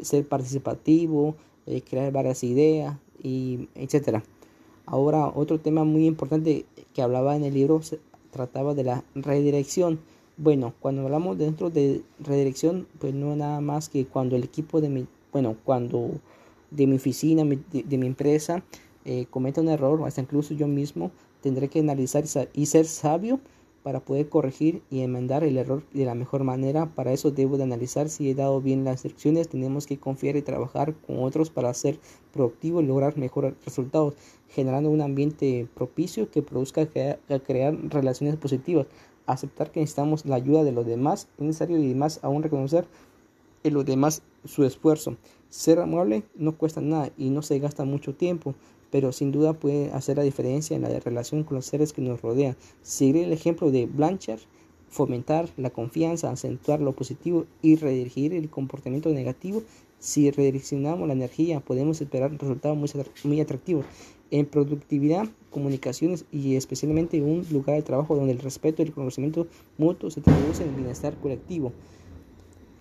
ser 0.01 0.27
participativo, 0.27 1.35
eh, 1.65 1.81
crear 1.81 2.11
varias 2.11 2.43
ideas 2.43 2.97
y 3.21 3.67
etcétera. 3.75 4.23
Ahora 4.85 5.31
otro 5.33 5.59
tema 5.59 5.83
muy 5.85 6.05
importante 6.05 6.65
que 6.93 7.01
hablaba 7.01 7.35
en 7.35 7.43
el 7.43 7.53
libro 7.53 7.81
trataba 8.33 8.73
de 8.73 8.83
la 8.83 9.03
redirección. 9.15 9.99
Bueno, 10.35 10.73
cuando 10.81 11.03
hablamos 11.03 11.37
dentro 11.37 11.69
de 11.69 12.01
redirección, 12.19 12.87
pues 12.99 13.13
no 13.13 13.35
nada 13.35 13.61
más 13.61 13.87
que 13.87 14.05
cuando 14.05 14.35
el 14.35 14.43
equipo 14.43 14.81
de 14.81 14.89
mi, 14.89 15.07
bueno, 15.31 15.55
cuando 15.63 16.09
de 16.71 16.87
mi 16.87 16.95
oficina, 16.95 17.43
de, 17.43 17.97
mi 17.97 18.07
empresa, 18.07 18.63
eh, 19.05 19.27
cometa 19.29 19.61
un 19.61 19.69
error, 19.69 20.01
hasta 20.05 20.21
incluso 20.21 20.53
yo 20.53 20.67
mismo 20.67 21.11
tendré 21.41 21.69
que 21.69 21.79
analizar 21.79 22.23
y 22.53 22.65
ser 22.65 22.85
sabio 22.85 23.39
para 23.83 23.99
poder 23.99 24.29
corregir 24.29 24.81
y 24.89 25.01
enmendar 25.01 25.43
el 25.43 25.57
error 25.57 25.83
de 25.93 26.05
la 26.05 26.15
mejor 26.15 26.43
manera. 26.43 26.87
Para 26.87 27.11
eso 27.11 27.31
debo 27.31 27.57
de 27.57 27.63
analizar 27.63 28.09
si 28.09 28.29
he 28.29 28.33
dado 28.33 28.61
bien 28.61 28.85
las 28.85 29.03
instrucciones. 29.03 29.49
Tenemos 29.49 29.85
que 29.85 29.99
confiar 29.99 30.37
y 30.37 30.41
trabajar 30.41 30.95
con 31.05 31.21
otros 31.21 31.49
para 31.49 31.73
ser 31.73 31.99
productivo 32.31 32.81
y 32.81 32.85
lograr 32.85 33.17
mejores 33.17 33.53
resultados, 33.65 34.15
generando 34.53 34.89
un 34.89 35.01
ambiente 35.01 35.67
propicio 35.73 36.29
que 36.29 36.41
produzca 36.41 36.87
crear, 36.87 37.77
relaciones 37.89 38.37
positivas. 38.37 38.87
Aceptar 39.25 39.71
que 39.71 39.79
necesitamos 39.79 40.25
la 40.25 40.35
ayuda 40.35 40.63
de 40.63 40.71
los 40.71 40.85
demás 40.85 41.27
es 41.37 41.45
necesario 41.45 41.77
y 41.77 41.93
más 41.95 42.19
aún 42.23 42.43
reconocer 42.43 42.85
en 43.63 43.73
los 43.73 43.85
demás 43.85 44.21
su 44.45 44.63
esfuerzo. 44.65 45.17
Ser 45.49 45.79
amable 45.79 46.23
no 46.35 46.57
cuesta 46.57 46.81
nada 46.81 47.11
y 47.17 47.29
no 47.29 47.41
se 47.41 47.59
gasta 47.59 47.85
mucho 47.85 48.13
tiempo 48.13 48.55
pero 48.93 49.11
sin 49.11 49.31
duda 49.31 49.53
puede 49.53 49.91
hacer 49.91 50.17
la 50.17 50.23
diferencia 50.23 50.75
en 50.75 50.83
la 50.83 50.99
relación 50.99 51.43
con 51.43 51.55
los 51.55 51.65
seres 51.65 51.93
que 51.93 52.03
nos 52.03 52.21
rodean. 52.21 52.55
Seguir 52.83 53.17
el 53.23 53.33
ejemplo 53.33 53.71
de 53.71 53.87
Blanchard, 53.87 54.41
fomentar 54.87 55.49
la 55.57 55.71
confianza, 55.71 56.29
acentuar 56.29 56.79
lo 56.79 56.91
positivo 56.91 57.47
y 57.63 57.75
redirigir 57.75 58.35
el 58.35 58.51
comportamiento 58.51 59.09
negativo 59.09 59.63
Si 59.97 60.29
redireccionamos 60.29 61.07
la 61.07 61.13
energía, 61.13 61.59
podemos 61.59 62.01
esperar 62.01 62.37
resultados 62.37 62.77
muy 63.23 63.41
atractivos 63.41 63.85
en 64.33 64.47
productividad, 64.47 65.29
comunicaciones 65.51 66.25
y 66.31 66.55
especialmente 66.55 67.21
un 67.21 67.45
lugar 67.51 67.75
de 67.75 67.83
trabajo 67.83 68.15
donde 68.15 68.31
el 68.31 68.39
respeto 68.39 68.81
y 68.81 68.85
el 68.85 68.91
conocimiento 68.91 69.45
mutuo 69.77 70.09
se 70.09 70.21
traducen 70.21 70.69
en 70.69 70.75
bienestar 70.75 71.15
colectivo. 71.17 71.71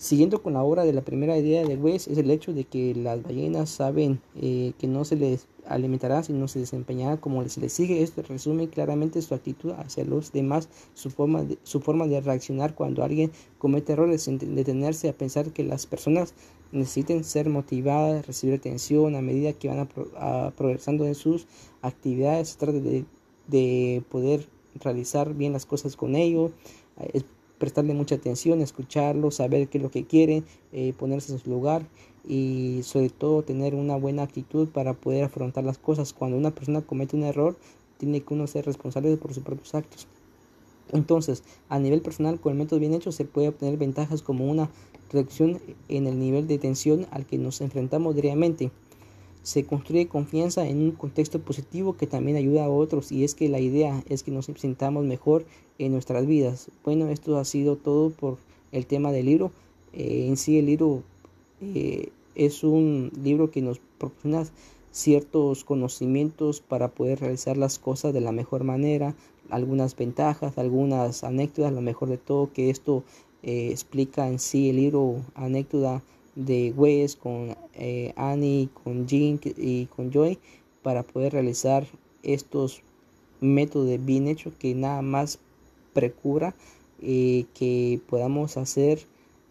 Siguiendo 0.03 0.43
con 0.43 0.55
la 0.55 0.65
obra 0.65 0.85
de 0.85 0.93
la 0.93 1.03
primera 1.03 1.39
idea 1.39 1.65
de 1.65 1.77
West 1.77 2.09
es 2.09 2.19
el 2.19 2.29
hecho 2.33 2.53
de 2.53 2.65
que 2.65 2.93
las 2.93 3.23
ballenas 3.23 3.71
saben 3.71 4.21
eh, 4.35 4.73
que 4.77 4.89
no 4.89 5.05
se 5.05 5.15
les 5.15 5.47
alimentará 5.65 6.25
sino 6.25 6.49
se 6.49 6.59
desempeñará 6.59 7.19
como 7.19 7.49
se 7.49 7.61
les 7.61 7.73
sigue. 7.73 8.03
Esto 8.03 8.21
resume 8.23 8.69
claramente 8.69 9.23
su 9.23 9.33
actitud 9.33 9.71
hacia 9.79 10.05
los 10.05 10.33
demás, 10.33 10.69
su 10.95 11.09
forma 11.11 11.45
de, 11.45 11.57
su 11.63 11.81
forma 11.81 12.09
de 12.09 12.21
reaccionar 12.21 12.75
cuando 12.75 13.05
alguien 13.05 13.31
comete 13.59 13.93
errores, 13.93 14.29
detenerse 14.29 15.09
a 15.09 15.13
pensar 15.13 15.53
que 15.53 15.63
las 15.63 15.87
personas 15.87 16.35
necesiten 16.73 17.23
ser 17.23 17.49
motivadas, 17.49 18.27
recibir 18.27 18.57
atención 18.57 19.15
a 19.15 19.23
medida 19.23 19.53
que 19.53 19.69
van 19.69 19.89
a, 20.17 20.51
progresando 20.57 21.07
en 21.07 21.15
sus 21.15 21.47
actividades. 21.81 22.49
Se 22.49 22.59
trata 22.59 22.81
de, 22.81 23.05
de 23.47 24.03
poder 24.11 24.49
realizar 24.81 25.33
bien 25.33 25.53
las 25.53 25.65
cosas 25.65 25.95
con 25.95 26.17
ellos 26.17 26.51
prestarle 27.63 27.95
mucha 27.95 28.17
atención, 28.17 28.61
escucharlo, 28.61 29.31
saber 29.31 29.69
qué 29.69 29.79
es 29.79 29.85
lo 29.85 29.93
que 29.93 30.05
quieren, 30.05 30.45
eh, 30.73 30.95
ponerse 30.99 31.33
en 31.33 31.39
su 31.39 31.49
lugar 31.49 31.87
y 32.27 32.81
sobre 32.83 33.09
todo 33.09 33.45
tener 33.45 33.77
una 33.77 33.95
buena 33.95 34.25
actitud 34.25 34.67
para 34.67 34.95
poder 34.95 35.23
afrontar 35.23 35.63
las 35.63 35.79
cosas. 35.79 36.13
Cuando 36.13 36.37
una 36.37 36.51
persona 36.51 36.81
comete 36.81 37.15
un 37.15 37.23
error, 37.23 37.55
tiene 37.99 38.21
que 38.21 38.35
uno 38.35 38.49
ser 38.49 38.67
responsable 38.67 39.17
por 39.17 39.33
sus 39.33 39.45
propios 39.45 39.77
actos. 39.77 40.09
Entonces, 40.91 41.45
a 41.69 41.79
nivel 41.79 42.01
personal, 42.01 42.41
con 42.41 42.51
el 42.51 42.59
método 42.59 42.81
bien 42.81 42.95
hecho 42.95 43.13
se 43.13 43.25
puede 43.25 43.47
obtener 43.47 43.77
ventajas 43.77 44.23
como 44.23 44.51
una 44.51 44.69
reducción 45.13 45.61
en 45.89 46.09
el 46.09 46.19
nivel 46.19 46.49
de 46.49 46.59
tensión 46.59 47.07
al 47.13 47.27
que 47.27 47.39
nos 47.39 47.61
enfrentamos 47.61 48.17
diariamente 48.17 48.73
se 49.43 49.65
construye 49.65 50.07
confianza 50.07 50.67
en 50.67 50.79
un 50.83 50.93
contexto 50.93 51.41
positivo 51.41 51.97
que 51.97 52.07
también 52.07 52.37
ayuda 52.37 52.65
a 52.65 52.71
otros 52.71 53.11
y 53.11 53.25
es 53.25 53.35
que 53.35 53.49
la 53.49 53.59
idea 53.59 54.03
es 54.09 54.23
que 54.23 54.31
nos 54.31 54.47
sintamos 54.47 55.05
mejor 55.05 55.45
en 55.79 55.93
nuestras 55.93 56.27
vidas. 56.27 56.71
Bueno, 56.85 57.09
esto 57.09 57.37
ha 57.39 57.45
sido 57.45 57.77
todo 57.77 58.11
por 58.11 58.39
el 58.71 58.87
tema 58.87 59.11
del 59.13 59.27
libro. 59.27 59.51
Eh, 59.93 60.27
en 60.29 60.37
sí 60.37 60.59
el 60.59 60.67
libro 60.67 61.03
eh, 61.61 62.11
es 62.35 62.63
un 62.63 63.11
libro 63.23 63.51
que 63.51 63.63
nos 63.63 63.81
proporciona 63.99 64.47
ciertos 64.93 65.65
conocimientos 65.65 66.61
para 66.61 66.89
poder 66.89 67.21
realizar 67.21 67.57
las 67.57 67.79
cosas 67.79 68.13
de 68.13 68.21
la 68.21 68.31
mejor 68.31 68.63
manera, 68.63 69.15
algunas 69.51 69.97
ventajas, 69.97 70.59
algunas 70.59 71.25
anécdotas, 71.25 71.73
lo 71.73 71.81
mejor 71.81 72.11
de 72.11 72.19
todo 72.19 72.53
que 72.53 72.71
esto 72.71 73.03
eh, 73.43 73.69
explica 73.71 74.29
en 74.29 74.39
sí 74.39 74.71
el 74.71 74.77
libro 74.77 75.17
anécdota 75.35 76.03
de 76.35 76.73
Wes, 76.77 77.17
con 77.17 77.57
eh, 77.75 78.13
Annie, 78.17 78.69
con 78.83 79.07
Jean 79.07 79.41
y 79.57 79.87
con 79.87 80.11
Joy 80.11 80.39
para 80.83 81.03
poder 81.03 81.33
realizar 81.33 81.87
estos 82.23 82.83
métodos 83.41 84.05
bien 84.05 84.29
hecho 84.29 84.53
que 84.59 84.75
nada 84.75 85.03
más 85.03 85.39
precura 85.93 86.55
eh, 87.01 87.47
que 87.55 88.01
podamos 88.09 88.57
hacer 88.57 89.01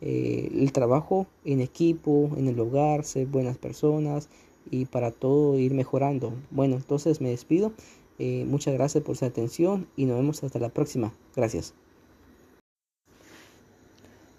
eh, 0.01 0.50
el 0.53 0.71
trabajo 0.71 1.27
en 1.45 1.61
equipo, 1.61 2.31
en 2.38 2.47
el 2.47 2.59
hogar, 2.59 3.03
ser 3.03 3.27
buenas 3.27 3.57
personas 3.57 4.29
y 4.69 4.85
para 4.85 5.11
todo 5.11 5.59
ir 5.59 5.73
mejorando. 5.73 6.33
Bueno, 6.50 6.75
entonces 6.75 7.21
me 7.21 7.29
despido. 7.29 7.73
muchas 8.19 8.73
gracias 8.73 9.03
por 9.03 9.17
su 9.17 9.25
atención 9.25 9.88
y 9.95 10.05
nos 10.05 10.17
vemos 10.17 10.43
hasta 10.43 10.59
la 10.59 10.69
próxima. 10.69 11.13
Gracias. 11.35 11.80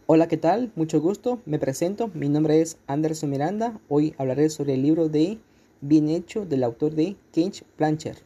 Hola, 0.07 0.27
¿qué 0.27 0.37
tal? 0.37 0.73
Mucho 0.75 1.01
gusto. 1.01 1.41
Me 1.47 1.61
presento. 1.61 2.11
Mi 2.13 2.29
nombre 2.29 2.61
es 2.61 2.77
Anderson 2.89 3.31
Miranda. 3.31 3.81
Hoy 3.89 4.15
hablaré 4.19 4.51
sobre 4.51 4.75
el 4.75 4.83
libro 4.83 5.09
de 5.09 5.39
Bien 5.81 6.09
hecho 6.09 6.45
del 6.45 6.65
autor 6.65 6.97
de 6.97 7.15
Kench 7.31 7.63
Plancher. 7.77 8.17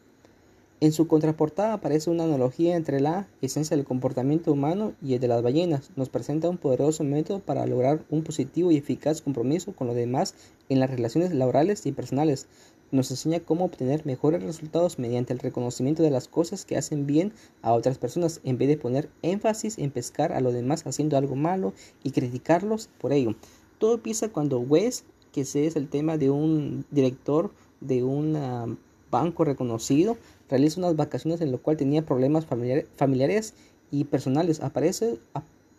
En 0.80 0.92
su 0.92 1.06
contraportada 1.06 1.74
aparece 1.74 2.08
una 2.08 2.24
analogía 2.24 2.76
entre 2.76 3.00
la 3.00 3.28
esencia 3.42 3.76
del 3.76 3.84
comportamiento 3.84 4.52
humano 4.52 4.94
y 5.02 5.14
el 5.14 5.20
de 5.20 5.28
las 5.28 5.42
ballenas. 5.42 5.90
Nos 5.96 6.08
presenta 6.08 6.48
un 6.48 6.56
poderoso 6.56 7.04
método 7.04 7.40
para 7.40 7.66
lograr 7.66 8.02
un 8.08 8.22
positivo 8.22 8.70
y 8.70 8.78
eficaz 8.78 9.20
compromiso 9.20 9.76
con 9.76 9.86
los 9.86 9.96
demás 9.96 10.34
en 10.70 10.80
las 10.80 10.90
relaciones 10.90 11.34
laborales 11.34 11.84
y 11.84 11.92
personales 11.92 12.46
nos 12.90 13.10
enseña 13.10 13.40
cómo 13.40 13.64
obtener 13.64 14.06
mejores 14.06 14.42
resultados 14.42 14.98
mediante 14.98 15.32
el 15.32 15.38
reconocimiento 15.38 16.02
de 16.02 16.10
las 16.10 16.28
cosas 16.28 16.64
que 16.64 16.76
hacen 16.76 17.06
bien 17.06 17.32
a 17.62 17.72
otras 17.72 17.98
personas, 17.98 18.40
en 18.44 18.58
vez 18.58 18.68
de 18.68 18.76
poner 18.76 19.10
énfasis 19.22 19.78
en 19.78 19.90
pescar 19.90 20.32
a 20.32 20.40
los 20.40 20.54
demás 20.54 20.86
haciendo 20.86 21.16
algo 21.16 21.36
malo 21.36 21.72
y 22.02 22.10
criticarlos 22.10 22.88
por 22.98 23.12
ello. 23.12 23.34
Todo 23.78 23.94
empieza 23.94 24.28
cuando 24.28 24.60
Wes, 24.60 25.04
que 25.32 25.42
es 25.42 25.54
el 25.56 25.88
tema 25.88 26.16
de 26.16 26.30
un 26.30 26.84
director 26.90 27.50
de 27.80 28.02
un 28.04 28.36
ah, 28.36 28.66
banco 29.10 29.44
reconocido, 29.44 30.16
realiza 30.48 30.80
unas 30.80 30.96
vacaciones 30.96 31.40
en 31.40 31.52
lo 31.52 31.58
cual 31.58 31.76
tenía 31.76 32.04
problemas 32.04 32.46
familiares 32.46 33.54
y 33.90 34.04
personales. 34.04 34.60
Aparece, 34.60 35.18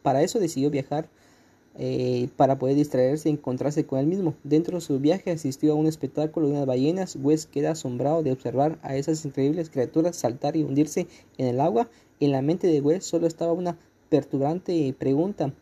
para 0.03 0.21
eso 0.21 0.39
decidió 0.39 0.69
viajar 0.69 1.09
eh, 1.79 2.29
para 2.37 2.57
poder 2.57 2.75
distraerse 2.75 3.29
y 3.29 3.33
encontrarse 3.33 3.85
con 3.85 3.99
él 3.99 4.07
mismo. 4.07 4.33
Dentro 4.43 4.77
de 4.77 4.81
su 4.81 4.99
viaje 4.99 5.29
asistió 5.29 5.73
a 5.73 5.75
un 5.75 5.85
espectáculo 5.85 6.47
de 6.47 6.53
unas 6.53 6.65
ballenas. 6.65 7.15
Wes 7.21 7.45
queda 7.45 7.71
asombrado 7.71 8.23
de 8.23 8.31
observar 8.31 8.79
a 8.81 8.95
esas 8.95 9.23
increíbles 9.25 9.69
criaturas 9.69 10.15
saltar 10.15 10.55
y 10.55 10.63
hundirse 10.63 11.05
en 11.37 11.45
el 11.45 11.61
agua. 11.61 11.87
En 12.19 12.31
la 12.31 12.41
mente 12.41 12.65
de 12.65 12.81
Wes 12.81 13.05
solo 13.05 13.27
estaba 13.27 13.51
una 13.51 13.77
perturbante 14.09 14.91
pregunta. 14.97 15.53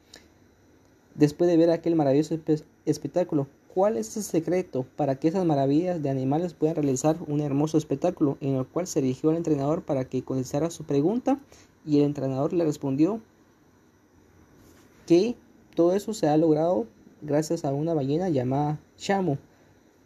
Después 1.16 1.50
de 1.50 1.58
ver 1.58 1.70
aquel 1.70 1.96
maravilloso 1.96 2.40
espectáculo, 2.86 3.48
¿cuál 3.74 3.98
es 3.98 4.16
el 4.16 4.24
secreto 4.24 4.86
para 4.96 5.16
que 5.16 5.28
esas 5.28 5.46
maravillas 5.46 6.02
de 6.02 6.10
animales 6.10 6.54
puedan 6.54 6.76
realizar 6.76 7.18
un 7.28 7.42
hermoso 7.42 7.78
espectáculo? 7.78 8.38
En 8.40 8.56
el 8.56 8.66
cual 8.66 8.88
se 8.88 9.02
dirigió 9.02 9.32
al 9.32 9.38
entrenador 9.38 9.84
para 9.84 10.06
que 10.06 10.24
contestara 10.24 10.70
su 10.70 10.86
pregunta 10.86 11.42
y 11.86 11.98
el 11.98 12.06
entrenador 12.06 12.54
le 12.54 12.64
respondió 12.64 13.20
que 15.08 15.36
todo 15.76 15.94
eso 15.94 16.14
se 16.14 16.28
ha 16.28 16.38
logrado 16.38 16.88
gracias 17.22 17.66
a 17.66 17.74
una 17.74 17.94
ballena 17.94 18.30
llamada 18.30 18.80
Shamu. 18.98 19.38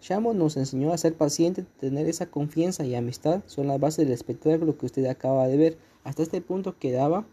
Shamu 0.01 0.33
nos 0.33 0.57
enseñó 0.57 0.93
a 0.93 0.97
ser 0.97 1.13
paciente, 1.13 1.65
tener 1.79 2.07
esa 2.07 2.25
confianza 2.25 2.85
y 2.85 2.95
amistad. 2.95 3.41
Son 3.45 3.67
las 3.67 3.79
bases 3.79 4.05
del 4.05 4.13
espectáculo 4.13 4.77
que 4.77 4.85
usted 4.85 5.05
acaba 5.05 5.47
de 5.47 5.57
ver. 5.57 5.77
Hasta 6.03 6.23
este 6.23 6.41
punto 6.41 6.77
quedaba 6.79 7.25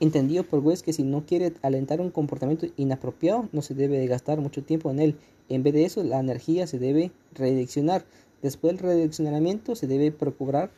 entendido 0.00 0.44
por 0.44 0.60
Wes 0.60 0.82
que 0.82 0.92
si 0.92 1.02
no 1.02 1.26
quiere 1.26 1.52
alentar 1.62 2.00
un 2.00 2.10
comportamiento 2.10 2.66
inapropiado, 2.76 3.48
no 3.52 3.62
se 3.62 3.74
debe 3.74 3.98
de 3.98 4.06
gastar 4.06 4.40
mucho 4.40 4.62
tiempo 4.62 4.90
en 4.90 5.00
él. 5.00 5.16
En 5.48 5.62
vez 5.62 5.74
de 5.74 5.84
eso, 5.84 6.02
la 6.02 6.20
energía 6.20 6.66
se 6.66 6.78
debe 6.78 7.10
redireccionar. 7.34 8.04
Después 8.42 8.74
del 8.74 8.82
redireccionamiento, 8.82 9.74
se 9.74 9.86
debe 9.86 10.12
procurar 10.12 10.70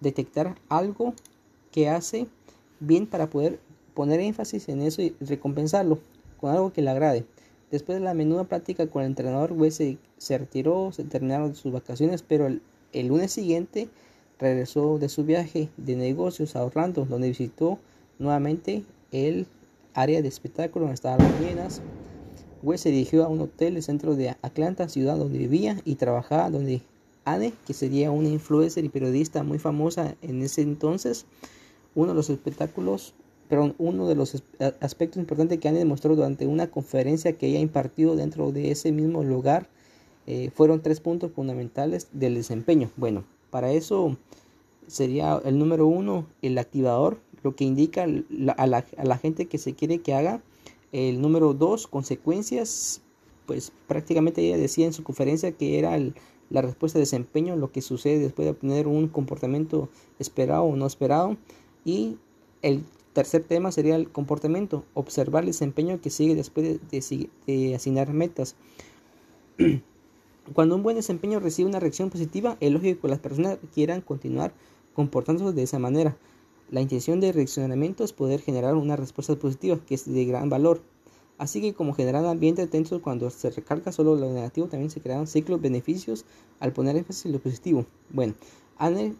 detectar 0.00 0.56
algo 0.68 1.14
que 1.72 1.88
hace 1.88 2.26
bien 2.80 3.06
para 3.06 3.30
poder 3.30 3.58
poner 3.98 4.20
énfasis 4.20 4.68
en 4.68 4.80
eso 4.80 5.02
y 5.02 5.12
recompensarlo 5.18 5.98
con 6.40 6.52
algo 6.52 6.72
que 6.72 6.82
le 6.82 6.90
agrade. 6.90 7.24
Después 7.72 7.98
de 7.98 8.04
la 8.04 8.14
menuda 8.14 8.44
práctica 8.44 8.86
con 8.86 9.02
el 9.02 9.08
entrenador, 9.08 9.50
Wes 9.50 9.74
se, 9.74 10.38
retiró, 10.38 10.92
se 10.92 11.02
terminaron 11.02 11.56
sus 11.56 11.72
vacaciones, 11.72 12.22
pero 12.22 12.46
el, 12.46 12.62
lunes 13.08 13.32
siguiente 13.32 13.88
regresó 14.38 15.00
de 15.00 15.08
su 15.08 15.24
viaje 15.24 15.68
de 15.76 15.96
negocios 15.96 16.54
a 16.54 16.64
Orlando, 16.64 17.06
donde 17.06 17.26
visitó 17.26 17.80
nuevamente 18.20 18.84
el 19.10 19.48
área 19.94 20.22
de 20.22 20.28
espectáculo 20.28 20.84
donde 20.84 20.94
estaban 20.94 21.18
las 21.18 21.32
ballenas. 21.32 21.82
Wes 22.62 22.82
se 22.82 22.92
dirigió 22.92 23.24
a 23.24 23.28
un 23.28 23.40
hotel 23.40 23.74
el 23.74 23.82
centro 23.82 24.14
de 24.14 24.36
Atlanta, 24.42 24.88
ciudad 24.88 25.16
donde 25.16 25.38
vivía 25.38 25.76
y 25.84 25.96
trabajaba, 25.96 26.50
donde 26.50 26.82
Anne, 27.24 27.52
que 27.66 27.74
sería 27.74 28.12
una 28.12 28.28
influencer 28.28 28.84
y 28.84 28.90
periodista 28.90 29.42
muy 29.42 29.58
famosa 29.58 30.14
en 30.22 30.40
ese 30.40 30.62
entonces, 30.62 31.26
uno 31.96 32.10
de 32.10 32.14
los 32.14 32.30
espectáculos 32.30 33.12
pero 33.48 33.74
uno 33.78 34.06
de 34.08 34.14
los 34.14 34.42
aspectos 34.80 35.18
importantes 35.18 35.58
que 35.58 35.68
han 35.68 35.74
demostrado 35.74 36.16
durante 36.16 36.46
una 36.46 36.70
conferencia 36.70 37.32
que 37.32 37.46
ella 37.46 37.58
ha 37.58 37.62
impartido 37.62 38.16
dentro 38.16 38.52
de 38.52 38.70
ese 38.70 38.92
mismo 38.92 39.24
lugar 39.24 39.68
eh, 40.30 40.50
fueron 40.54 40.82
tres 40.82 41.00
puntos 41.00 41.32
fundamentales 41.32 42.08
del 42.12 42.34
desempeño. 42.34 42.90
Bueno, 42.98 43.24
para 43.48 43.72
eso 43.72 44.18
sería 44.86 45.40
el 45.42 45.58
número 45.58 45.86
uno, 45.86 46.26
el 46.42 46.58
activador, 46.58 47.18
lo 47.42 47.56
que 47.56 47.64
indica 47.64 48.04
a, 48.04 48.66
la, 48.66 49.18
gente 49.18 49.46
que 49.46 49.56
se 49.56 49.72
quiere 49.72 50.02
que 50.02 50.12
haga. 50.12 50.42
El 50.92 51.22
número 51.22 51.54
dos, 51.54 51.86
consecuencias, 51.86 53.00
pues 53.46 53.72
prácticamente 53.86 54.42
ella 54.42 54.58
decía 54.58 54.84
en 54.84 54.92
su 54.92 55.02
conferencia 55.02 55.52
que 55.52 55.78
era 55.78 55.98
la 56.50 56.60
respuesta 56.60 56.98
de 56.98 57.04
desempeño, 57.04 57.56
lo 57.56 57.72
que 57.72 57.80
sucede 57.80 58.18
después 58.18 58.44
de 58.44 58.50
obtener 58.50 58.86
un 58.86 59.08
comportamiento 59.08 59.88
esperado 60.18 60.64
o 60.64 60.76
no 60.76 60.86
esperado. 60.86 61.38
Y 61.86 62.18
el 62.60 62.84
Tercer 63.18 63.42
tema 63.42 63.72
sería 63.72 63.96
el 63.96 64.08
comportamiento, 64.08 64.84
observar 64.94 65.42
el 65.42 65.48
desempeño 65.48 66.00
que 66.00 66.08
sigue 66.08 66.36
después 66.36 66.78
de, 66.88 67.74
asignar 67.74 68.12
metas. 68.12 68.54
Cuando 70.54 70.76
un 70.76 70.84
buen 70.84 70.94
desempeño 70.94 71.40
recibe 71.40 71.68
una 71.68 71.80
reacción 71.80 72.10
positiva, 72.10 72.56
es 72.60 72.70
lógico 72.70 73.00
que 73.00 73.08
las 73.08 73.18
personas 73.18 73.58
quieran 73.74 74.02
continuar 74.02 74.52
comportándose 74.94 75.52
de 75.52 75.64
esa 75.64 75.80
manera. 75.80 76.16
La 76.70 76.80
intención 76.80 77.18
de 77.18 77.32
reaccionamiento 77.32 78.04
es 78.04 78.12
poder 78.12 78.40
generar 78.40 78.76
una 78.76 78.94
respuesta 78.94 79.34
positiva, 79.34 79.80
que 79.84 79.96
es 79.96 80.08
de 80.08 80.24
gran 80.24 80.48
valor. 80.48 80.80
Así 81.38 81.60
que 81.60 81.74
como 81.74 81.94
generan 81.94 82.24
ambiente 82.24 82.68
tenso 82.68 83.02
cuando 83.02 83.30
se 83.30 83.50
recarga 83.50 83.90
solo 83.90 84.14
lo 84.14 84.32
negativo, 84.32 84.68
también 84.68 84.90
se 84.90 85.00
crean 85.00 85.26
ciclos 85.26 85.60
beneficios 85.60 86.24
al 86.60 86.72
poner 86.72 86.94
énfasis 86.94 87.26
en 87.26 87.32
lo 87.32 87.40
positivo. 87.40 87.84
Bueno, 88.10 88.34
Anne, 88.76 89.16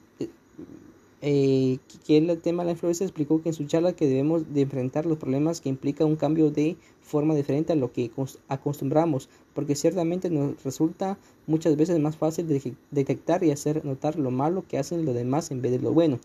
eh, 1.21 1.79
que 2.07 2.17
el 2.17 2.39
tema 2.39 2.63
de 2.63 2.67
la 2.67 2.73
influencia, 2.73 3.05
explicó 3.05 3.43
que 3.43 3.49
en 3.49 3.55
su 3.55 3.65
charla 3.65 3.93
que 3.93 4.07
debemos 4.07 4.53
de 4.55 4.61
enfrentar 4.61 5.05
los 5.05 5.19
problemas 5.19 5.61
que 5.61 5.69
implica 5.69 6.05
un 6.05 6.17
cambio 6.17 6.51
de 6.51 6.77
forma 7.03 7.35
diferente 7.35 7.73
a 7.73 7.77
lo 7.77 7.93
que 7.93 8.11
acostumbramos, 8.49 9.29
porque 9.55 9.75
ciertamente 9.75 10.31
nos 10.31 10.63
resulta 10.63 11.19
muchas 11.47 11.77
veces 11.77 11.99
más 11.99 12.17
fácil 12.17 12.47
de 12.47 12.75
detectar 12.91 13.43
y 13.43 13.51
hacer 13.51 13.85
notar 13.85 14.19
lo 14.19 14.31
malo 14.31 14.65
que 14.69 14.79
hacen 14.79 15.05
los 15.05 15.15
demás 15.15 15.51
en 15.51 15.61
vez 15.61 15.73
de 15.73 15.81
lo 15.81 15.93
bueno. 15.93 16.21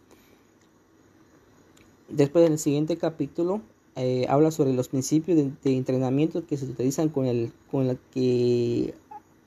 Después 2.10 2.48
del 2.48 2.60
siguiente 2.60 2.98
capítulo 2.98 3.62
eh, 3.96 4.26
habla 4.30 4.52
sobre 4.52 4.74
los 4.74 4.90
principios 4.90 5.38
de, 5.38 5.76
entrenamiento 5.76 6.46
que 6.46 6.58
se 6.58 6.66
utilizan 6.66 7.10
con 7.10 7.26
el 7.26 7.52
con 7.72 7.98
que 8.12 8.94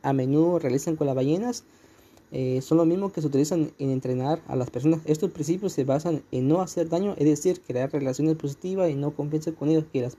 a 0.02 0.12
menudo 0.12 0.58
realizan 0.58 0.96
con 0.96 1.06
las 1.06 1.16
ballenas 1.16 1.64
eh, 2.32 2.60
son 2.60 2.78
lo 2.78 2.84
mismo 2.84 3.12
que 3.12 3.20
se 3.20 3.26
utilizan 3.28 3.72
en 3.78 3.90
entrenar 3.90 4.42
a 4.46 4.56
las 4.56 4.70
personas. 4.70 5.00
Estos 5.04 5.30
principios 5.30 5.72
se 5.72 5.84
basan 5.84 6.22
en 6.32 6.48
no 6.48 6.60
hacer 6.60 6.88
daño, 6.88 7.14
es 7.18 7.26
decir, 7.26 7.60
crear 7.60 7.92
relaciones 7.92 8.36
positivas 8.36 8.90
y 8.90 8.94
no 8.94 9.14
confianza 9.14 9.52
con 9.52 9.68
ellos, 9.68 9.84
que 9.92 10.02
las 10.02 10.16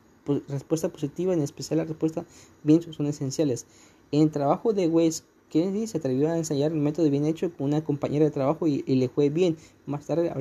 respuestas 0.48 0.92
positivas, 0.92 1.38
en 1.38 1.44
especial 1.44 1.78
la 1.78 1.86
respuesta 1.86 2.26
bien 2.64 2.82
son 2.94 3.08
esenciales. 3.08 3.66
En 4.12 4.22
el 4.22 4.32
trabajo 4.32 4.74
de 4.74 4.88
Wes 4.88 5.24
Kennedy 5.50 5.88
se 5.88 5.98
atrevió 5.98 6.30
a 6.30 6.38
ensayar 6.38 6.72
el 6.72 6.80
método 6.80 7.10
bien 7.10 7.26
hecho 7.26 7.52
con 7.54 7.68
una 7.68 7.84
compañera 7.84 8.26
de 8.26 8.32
trabajo 8.32 8.68
y, 8.68 8.84
le 8.84 9.10
fue 9.10 9.30
bien. 9.30 9.58
Más 9.86 10.06
tarde, 10.06 10.34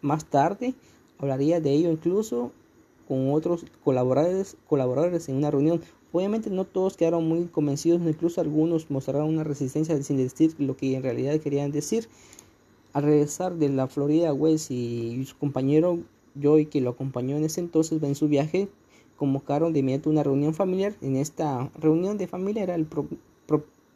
más 0.00 0.24
tarde 0.26 0.74
hablaría 1.18 1.60
de 1.60 1.72
ello 1.72 1.90
incluso 1.90 2.52
con 3.06 3.32
otros 3.32 3.66
colaboradores, 3.82 4.56
colaboradores 4.66 5.28
en 5.28 5.36
una 5.36 5.50
reunión. 5.50 5.82
Obviamente 6.14 6.48
no 6.48 6.64
todos 6.64 6.96
quedaron 6.96 7.26
muy 7.26 7.46
convencidos, 7.46 8.00
incluso 8.00 8.40
algunos 8.40 8.88
mostraron 8.88 9.30
una 9.30 9.42
resistencia 9.42 10.00
sin 10.00 10.16
decir 10.16 10.54
lo 10.60 10.76
que 10.76 10.94
en 10.94 11.02
realidad 11.02 11.40
querían 11.40 11.72
decir. 11.72 12.06
Al 12.92 13.02
regresar 13.02 13.56
de 13.56 13.68
la 13.68 13.88
Florida, 13.88 14.32
West 14.32 14.70
y 14.70 15.24
su 15.26 15.36
compañero 15.36 15.98
Joy, 16.40 16.66
que 16.66 16.80
lo 16.80 16.90
acompañó 16.90 17.36
en 17.36 17.42
ese 17.42 17.58
entonces 17.58 18.00
en 18.00 18.14
su 18.14 18.28
viaje, 18.28 18.68
convocaron 19.16 19.72
de 19.72 19.80
inmediato 19.80 20.08
una 20.08 20.22
reunión 20.22 20.54
familiar. 20.54 20.94
En 21.02 21.16
esta 21.16 21.68
reunión 21.80 22.16
de 22.16 22.28
familia 22.28 22.62
era 22.62 22.76
el 22.76 22.86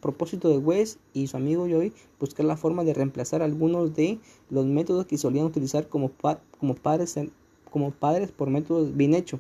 propósito 0.01 0.49
de 0.49 0.59
West 0.59 0.99
y 1.15 1.29
su 1.29 1.37
amigo 1.37 1.69
Joy 1.69 1.93
buscar 2.19 2.47
la 2.47 2.57
forma 2.57 2.83
de 2.83 2.95
reemplazar 2.95 3.43
algunos 3.43 3.95
de 3.95 4.19
los 4.51 4.67
métodos 4.67 5.07
que 5.07 5.19
solían 5.19 5.47
utilizar 5.47 5.87
como, 5.87 6.11
como, 6.59 6.75
padres, 6.75 7.15
como 7.71 7.93
padres 7.93 8.33
por 8.33 8.51
métodos 8.51 8.97
bien 8.97 9.15
hechos. 9.15 9.39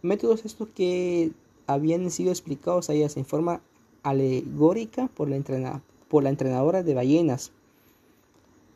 Métodos 0.00 0.46
estos 0.46 0.68
que 0.74 1.32
habían 1.66 2.10
sido 2.10 2.30
explicados 2.30 2.88
a 2.88 2.94
ellas 2.94 3.16
en 3.16 3.24
forma 3.24 3.60
alegórica 4.02 5.08
por 5.08 5.28
la, 5.28 5.82
por 6.08 6.22
la 6.22 6.30
entrenadora 6.30 6.82
de 6.82 6.94
ballenas. 6.94 7.52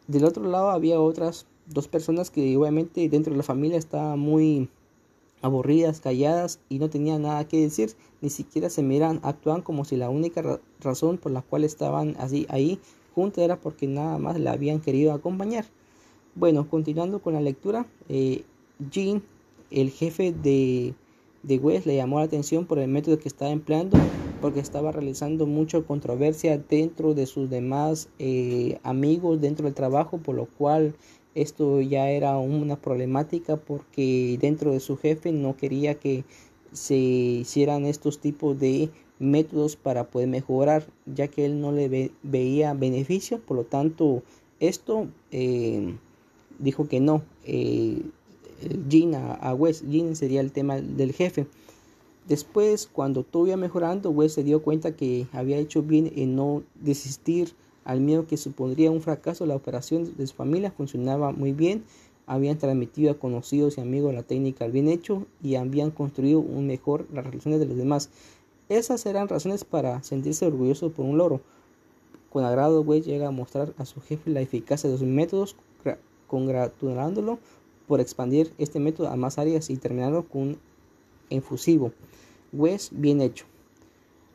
Del 0.09 0.25
otro 0.25 0.45
lado 0.45 0.71
había 0.71 1.01
otras 1.01 1.47
dos 1.67 1.89
personas 1.89 2.31
que 2.31 2.57
obviamente 2.57 3.09
dentro 3.09 3.33
de 3.33 3.37
la 3.37 3.45
familia 3.45 3.79
estaban 3.79 4.19
muy 4.19 4.69
aburridas, 5.43 6.01
calladas 6.01 6.59
y 6.69 6.79
no 6.79 6.91
tenían 6.91 7.23
nada 7.23 7.47
que 7.47 7.61
decir, 7.61 7.95
ni 8.21 8.31
siquiera 8.31 8.69
se 8.69 8.83
miran, 8.83 9.21
actuaban 9.23 9.63
como 9.63 9.85
si 9.85 9.97
la 9.97 10.11
única 10.11 10.61
razón 10.81 11.17
por 11.17 11.33
la 11.33 11.43
cual 11.43 11.65
estaban 11.65 12.17
así 12.19 12.47
ahí 12.51 12.79
juntos 13.15 13.43
era 13.43 13.57
porque 13.57 13.87
nada 13.87 14.19
más 14.19 14.39
la 14.39 14.53
habían 14.53 14.81
querido 14.81 15.13
acompañar. 15.13 15.65
Bueno, 16.35 16.69
continuando 16.69 17.21
con 17.21 17.35
la 17.35 17.41
lectura, 17.41 17.87
eh, 18.09 18.45
Jean, 18.91 19.23
el 19.71 19.91
jefe 19.91 20.33
de 20.33 20.95
de 21.43 21.59
West 21.59 21.87
le 21.87 21.97
llamó 21.97 22.19
la 22.19 22.27
atención 22.27 22.67
por 22.67 22.79
el 22.79 22.89
método 22.89 23.19
que 23.19 23.29
estaba 23.29 23.51
empleando 23.51 23.99
porque 24.41 24.61
estaba 24.61 24.93
realizando 24.93 25.47
mucha 25.47 25.81
controversia 25.83 26.59
dentro 26.59 27.15
de 27.15 27.27
sus 27.27 27.51
demás 27.51 28.09
eh, 28.19 28.79
amigos 28.83 29.41
dentro 29.41 29.67
del 29.67 29.75
trabajo 29.75 30.19
por 30.19 30.35
lo 30.35 30.47
cual 30.47 30.95
esto 31.35 31.81
ya 31.81 32.11
era 32.11 32.37
una 32.39 32.77
problemática 32.77 33.57
porque 33.57 34.39
dentro 34.41 34.73
de 34.73 34.81
su 34.81 34.97
jefe 34.97 35.33
no 35.33 35.57
quería 35.57 35.95
que 35.95 36.25
se 36.73 36.97
hicieran 36.97 37.85
estos 37.85 38.21
tipos 38.21 38.59
de 38.59 38.91
métodos 39.19 39.77
para 39.77 40.05
poder 40.11 40.29
mejorar 40.29 40.85
ya 41.07 41.29
que 41.29 41.45
él 41.45 41.61
no 41.61 41.73
le 41.73 42.11
veía 42.23 42.75
beneficio. 42.75 43.39
Por 43.41 43.57
lo 43.59 43.65
tanto 43.65 44.23
esto 44.59 45.09
eh, 45.31 45.95
dijo 46.59 46.89
que 46.89 47.01
no 47.01 47.23
eh, 47.45 48.03
Jean 48.89 49.15
a, 49.15 49.55
Wes. 49.55 49.85
Jean 49.89 50.17
sería 50.17 50.41
el 50.41 50.53
tema 50.53 50.81
del 50.81 51.13
jefe. 51.13 51.47
Después, 52.29 52.89
cuando 52.93 53.25
todo 53.25 53.47
iba 53.47 53.57
mejorando, 53.57 54.11
Wes 54.11 54.33
se 54.33 54.45
dio 54.45 54.63
cuenta 54.63 54.95
que 54.95 55.27
había 55.33 55.59
hecho 55.59 55.83
bien 55.83 56.13
en 56.17 56.37
no 56.37 56.63
desistir 56.75 57.53
al 57.85 58.01
miedo 58.01 58.27
que 58.27 58.37
supondría 58.37 58.91
un 58.91 59.01
fracaso. 59.01 59.47
La 59.47 59.57
operación 59.57 60.17
de 60.17 60.27
su 60.27 60.35
familia 60.35 60.71
funcionaba 60.71 61.33
muy 61.33 61.53
bien. 61.53 61.85
Habían 62.27 62.59
transmitido 62.59 63.11
a 63.11 63.19
conocidos 63.19 63.79
y 63.79 63.81
amigos 63.81 64.15
la 64.15 64.23
técnica 64.23 64.65
al 64.65 64.71
bien 64.71 64.89
hecho 64.89 65.27
y 65.43 65.57
habían 65.57 65.91
construido 65.91 66.39
un 66.39 66.67
mejor 66.67 67.07
las 67.13 67.27
relaciones 67.27 67.59
de 67.59 67.67
los 67.67 67.77
demás. 67.77 68.11
Esas 68.69 69.05
eran 69.07 69.29
razones 69.29 69.65
para 69.65 70.01
sentirse 70.05 70.47
orgulloso 70.47 70.91
por 70.91 71.05
un 71.07 71.19
loro. 71.19 71.41
Con 72.31 72.45
agrado, 72.45 72.83
Wes 72.83 73.05
llega 73.05 73.27
a 73.27 73.33
mostrar 73.33 73.75
a 73.77 73.85
su 73.85 74.01
jefe 74.01 74.31
la 74.31 74.41
eficacia 74.41 74.89
de 74.89 74.97
sus 74.97 75.09
métodos, 75.09 75.57
congratulándolo 76.29 77.41
por 77.91 78.01
expandir 78.01 78.53
este 78.57 78.79
método 78.79 79.09
a 79.09 79.17
más 79.17 79.37
áreas 79.37 79.69
y 79.69 79.77
terminarlo 79.77 80.23
con 80.29 80.43
un 80.43 80.59
infusivo. 81.29 81.91
Wes, 82.53 82.91
bien 82.93 83.21
hecho. 83.21 83.47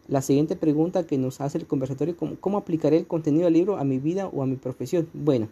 La 0.10 0.22
siguiente 0.22 0.58
pregunta 0.58 1.08
que 1.08 1.18
nos 1.18 1.40
hace 1.40 1.60
el 1.60 1.66
conversatorio, 1.66 2.18
¿cómo, 2.18 2.36
¿cómo 2.42 2.58
aplicaré 2.58 2.98
el 2.98 3.08
contenido 3.08 3.46
del 3.46 3.54
libro 3.54 3.78
a 3.78 3.86
mi 3.86 3.98
vida 3.98 4.28
o 4.28 4.44
a 4.44 4.46
mi 4.46 4.58
profesión? 4.58 5.08
Bueno, 5.14 5.48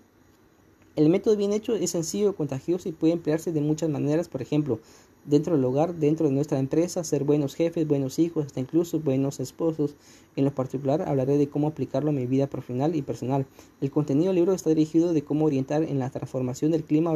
el 0.95 1.09
método 1.09 1.35
bien 1.35 1.53
hecho 1.53 1.75
es 1.75 1.91
sencillo, 1.91 2.35
contagioso 2.35 2.87
y 2.87 2.91
puede 2.91 3.13
emplearse 3.13 3.51
de 3.51 3.61
muchas 3.61 3.89
maneras, 3.89 4.29
por 4.29 4.41
ejemplo, 4.41 4.79
dentro 5.25 5.55
del 5.55 5.65
hogar, 5.65 5.95
dentro 5.95 6.27
de 6.27 6.33
nuestra 6.33 6.59
empresa, 6.59 7.03
ser 7.03 7.23
buenos 7.23 7.55
jefes, 7.55 7.87
buenos 7.87 8.19
hijos, 8.19 8.45
hasta 8.45 8.59
incluso 8.59 8.99
buenos 8.99 9.39
esposos. 9.39 9.95
En 10.35 10.45
lo 10.45 10.53
particular 10.53 11.01
hablaré 11.07 11.37
de 11.37 11.47
cómo 11.47 11.67
aplicarlo 11.67 12.09
a 12.09 12.13
mi 12.13 12.27
vida 12.27 12.47
profesional 12.47 12.95
y 12.95 13.01
personal. 13.01 13.45
El 13.81 13.91
contenido 13.91 14.27
del 14.27 14.35
libro 14.35 14.53
está 14.53 14.69
dirigido 14.69 15.13
de 15.13 15.23
cómo 15.23 15.45
orientar 15.45 15.83
en 15.83 15.99
la 15.99 16.09
transformación 16.09 16.71
del 16.71 16.83
clima 16.83 17.11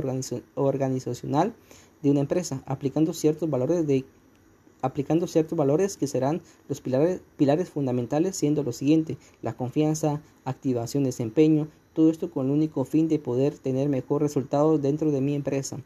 organizacional 0.56 1.54
de 2.02 2.12
una 2.12 2.22
empresa, 2.22 2.64
aplicando 2.66 3.14
ciertos 3.14 3.50
valores 3.50 3.86
de 3.86 4.06
aplicando 4.84 5.26
ciertos 5.26 5.58
valores 5.58 5.98
que 5.98 6.06
serán 6.06 6.42
los 6.70 6.82
pilares, 6.82 7.22
pilares 7.36 7.68
fundamentales, 7.68 8.36
siendo 8.36 8.62
lo 8.62 8.72
siguiente, 8.72 9.18
la 9.42 9.54
confianza, 9.54 10.22
activación, 10.46 11.04
desempeño, 11.04 11.68
todo 11.98 12.12
esto 12.12 12.30
con 12.30 12.46
el 12.46 12.52
único 12.52 12.86
fin 12.86 13.08
de 13.08 13.18
poder 13.18 13.58
tener 13.58 13.90
mejor 13.90 14.22
resultados 14.22 14.80
dentro 14.84 15.10
de 15.10 15.20
mi 15.20 15.34
empresa. 15.34 15.80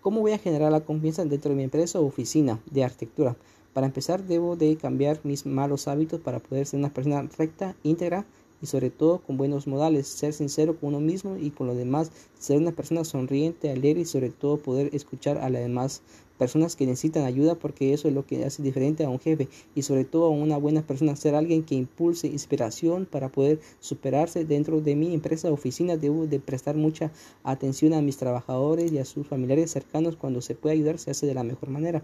¿Cómo 0.00 0.20
voy 0.20 0.32
a 0.32 0.38
generar 0.38 0.72
la 0.72 0.80
confianza 0.80 1.24
dentro 1.24 1.50
de 1.50 1.56
mi 1.56 1.62
empresa 1.62 2.00
o 2.00 2.06
oficina 2.06 2.58
de 2.72 2.82
arquitectura? 2.82 3.36
Para 3.72 3.86
empezar, 3.86 4.24
debo 4.24 4.56
de 4.56 4.74
cambiar 4.74 5.20
mis 5.22 5.46
malos 5.46 5.86
hábitos 5.86 6.20
para 6.20 6.40
poder 6.40 6.66
ser 6.66 6.80
una 6.80 6.92
persona 6.92 7.22
recta, 7.38 7.76
íntegra 7.84 8.26
y 8.60 8.66
sobre 8.66 8.90
todo 8.90 9.20
con 9.20 9.36
buenos 9.36 9.68
modales, 9.68 10.08
ser 10.08 10.32
sincero 10.32 10.76
con 10.76 10.88
uno 10.88 10.98
mismo 10.98 11.36
y 11.36 11.50
con 11.50 11.68
los 11.68 11.76
demás, 11.76 12.10
ser 12.36 12.58
una 12.58 12.72
persona 12.72 13.04
sonriente, 13.04 13.70
alegre 13.70 14.00
y 14.00 14.06
sobre 14.06 14.30
todo 14.30 14.56
poder 14.56 14.92
escuchar 14.92 15.38
a 15.38 15.50
las 15.50 15.62
demás 15.62 16.02
personas 16.38 16.76
que 16.76 16.86
necesitan 16.86 17.24
ayuda 17.24 17.54
porque 17.54 17.92
eso 17.92 18.08
es 18.08 18.14
lo 18.14 18.26
que 18.26 18.44
hace 18.44 18.62
diferente 18.62 19.04
a 19.04 19.10
un 19.10 19.20
jefe 19.20 19.48
y 19.74 19.82
sobre 19.82 20.04
todo 20.04 20.26
a 20.26 20.30
una 20.30 20.56
buena 20.56 20.82
persona 20.82 21.16
ser 21.16 21.34
alguien 21.34 21.62
que 21.62 21.74
impulse 21.74 22.26
inspiración 22.26 23.06
para 23.06 23.30
poder 23.30 23.60
superarse 23.80 24.44
dentro 24.44 24.80
de 24.80 24.96
mi 24.96 25.14
empresa 25.14 25.50
oficina. 25.50 25.96
Debo 25.96 26.26
de 26.26 26.40
prestar 26.40 26.76
mucha 26.76 27.12
atención 27.42 27.94
a 27.94 28.02
mis 28.02 28.16
trabajadores 28.16 28.92
y 28.92 28.98
a 28.98 29.04
sus 29.04 29.26
familiares 29.26 29.70
cercanos 29.70 30.16
cuando 30.16 30.40
se 30.40 30.54
puede 30.54 30.74
ayudar 30.74 30.98
se 30.98 31.10
hace 31.10 31.26
de 31.26 31.34
la 31.34 31.44
mejor 31.44 31.70
manera. 31.70 32.02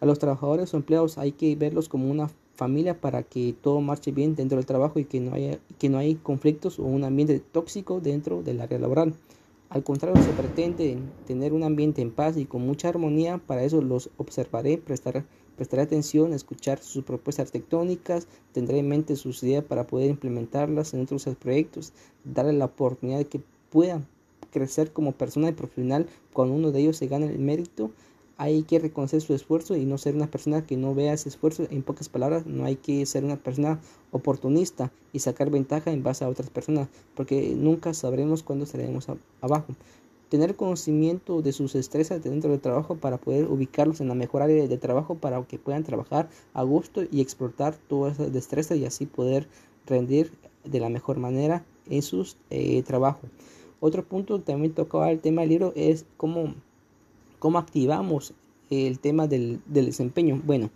A 0.00 0.06
los 0.06 0.18
trabajadores 0.18 0.72
o 0.74 0.76
empleados 0.76 1.18
hay 1.18 1.32
que 1.32 1.54
verlos 1.56 1.88
como 1.88 2.10
una 2.10 2.30
familia 2.56 3.00
para 3.00 3.22
que 3.22 3.54
todo 3.60 3.80
marche 3.80 4.12
bien 4.12 4.34
dentro 4.34 4.56
del 4.56 4.66
trabajo 4.66 4.98
y 4.98 5.04
que 5.04 5.18
no 5.20 5.34
haya 5.34 5.58
que 5.78 5.88
no 5.88 5.98
hay 5.98 6.14
conflictos 6.14 6.78
o 6.78 6.84
un 6.84 7.02
ambiente 7.02 7.40
tóxico 7.40 8.00
dentro 8.00 8.42
del 8.42 8.60
área 8.60 8.78
laboral 8.78 9.14
al 9.70 9.82
contrario, 9.82 10.22
se 10.22 10.30
pretende 10.30 10.98
tener 11.26 11.52
un 11.52 11.64
ambiente 11.64 12.00
en 12.00 12.12
paz 12.12 12.36
y 12.36 12.44
con 12.44 12.64
mucha 12.66 12.88
armonía. 12.88 13.38
Para 13.38 13.64
eso 13.64 13.82
los 13.82 14.10
observaré, 14.18 14.78
prestaré, 14.78 15.24
atención, 15.82 16.32
escuchar 16.32 16.78
sus 16.80 17.04
propuestas 17.04 17.46
arquitectónicas, 17.46 18.28
tendré 18.52 18.78
en 18.78 18.88
mente 18.88 19.16
sus 19.16 19.42
ideas 19.42 19.64
para 19.64 19.86
poder 19.86 20.10
implementarlas 20.10 20.94
en 20.94 21.02
otros 21.02 21.28
proyectos, 21.40 21.92
darle 22.24 22.52
la 22.52 22.66
oportunidad 22.66 23.18
de 23.18 23.24
que 23.26 23.40
puedan 23.70 24.06
crecer 24.52 24.92
como 24.92 25.12
persona 25.12 25.48
y 25.48 25.52
profesional 25.52 26.06
cuando 26.32 26.54
uno 26.54 26.70
de 26.70 26.80
ellos 26.80 26.96
se 26.96 27.08
gane 27.08 27.26
el 27.26 27.40
mérito 27.40 27.90
hay 28.36 28.62
que 28.64 28.78
reconocer 28.78 29.20
su 29.20 29.34
esfuerzo 29.34 29.76
y 29.76 29.84
no 29.84 29.98
ser 29.98 30.14
una 30.14 30.26
persona 30.26 30.66
que 30.66 30.76
no 30.76 30.94
vea 30.94 31.12
ese 31.12 31.28
esfuerzo. 31.28 31.66
En 31.70 31.82
pocas 31.82 32.08
palabras, 32.08 32.46
no 32.46 32.64
hay 32.64 32.76
que 32.76 33.04
ser 33.06 33.24
una 33.24 33.36
persona 33.36 33.80
oportunista 34.10 34.92
y 35.12 35.20
sacar 35.20 35.50
ventaja 35.50 35.92
en 35.92 36.02
base 36.02 36.24
a 36.24 36.28
otras 36.28 36.50
personas, 36.50 36.88
porque 37.14 37.54
nunca 37.56 37.94
sabremos 37.94 38.42
cuándo 38.42 38.64
estaremos 38.64 39.06
abajo. 39.40 39.74
tener 40.28 40.56
conocimiento 40.56 41.42
de 41.42 41.52
sus 41.52 41.74
destrezas 41.74 42.22
dentro 42.24 42.50
del 42.50 42.60
trabajo 42.60 42.96
para 42.96 43.18
poder 43.18 43.46
ubicarlos 43.46 44.00
en 44.00 44.08
la 44.08 44.14
mejor 44.14 44.42
área 44.42 44.66
de 44.66 44.78
trabajo 44.78 45.14
para 45.14 45.40
que 45.44 45.58
puedan 45.58 45.84
trabajar 45.84 46.28
a 46.54 46.64
gusto 46.64 47.02
y 47.08 47.20
explotar 47.20 47.76
todas 47.88 48.14
esas 48.14 48.32
destrezas 48.32 48.78
y 48.78 48.84
así 48.84 49.06
poder 49.06 49.46
rendir 49.86 50.32
de 50.64 50.80
la 50.80 50.88
mejor 50.88 51.18
manera 51.18 51.64
en 51.88 52.02
sus 52.02 52.36
eh, 52.50 52.82
trabajos. 52.82 53.30
Otro 53.80 54.02
punto 54.02 54.38
que 54.38 54.44
también 54.44 54.72
tocaba 54.72 55.10
el 55.10 55.20
tema 55.20 55.42
del 55.42 55.50
libro 55.50 55.72
es 55.76 56.06
cómo, 56.16 56.54
cómo 57.44 57.58
activamos 57.58 58.32
el 58.70 58.98
tema 59.00 59.26
del, 59.26 59.60
desempeño. 59.66 60.40
Bueno, 60.46 60.70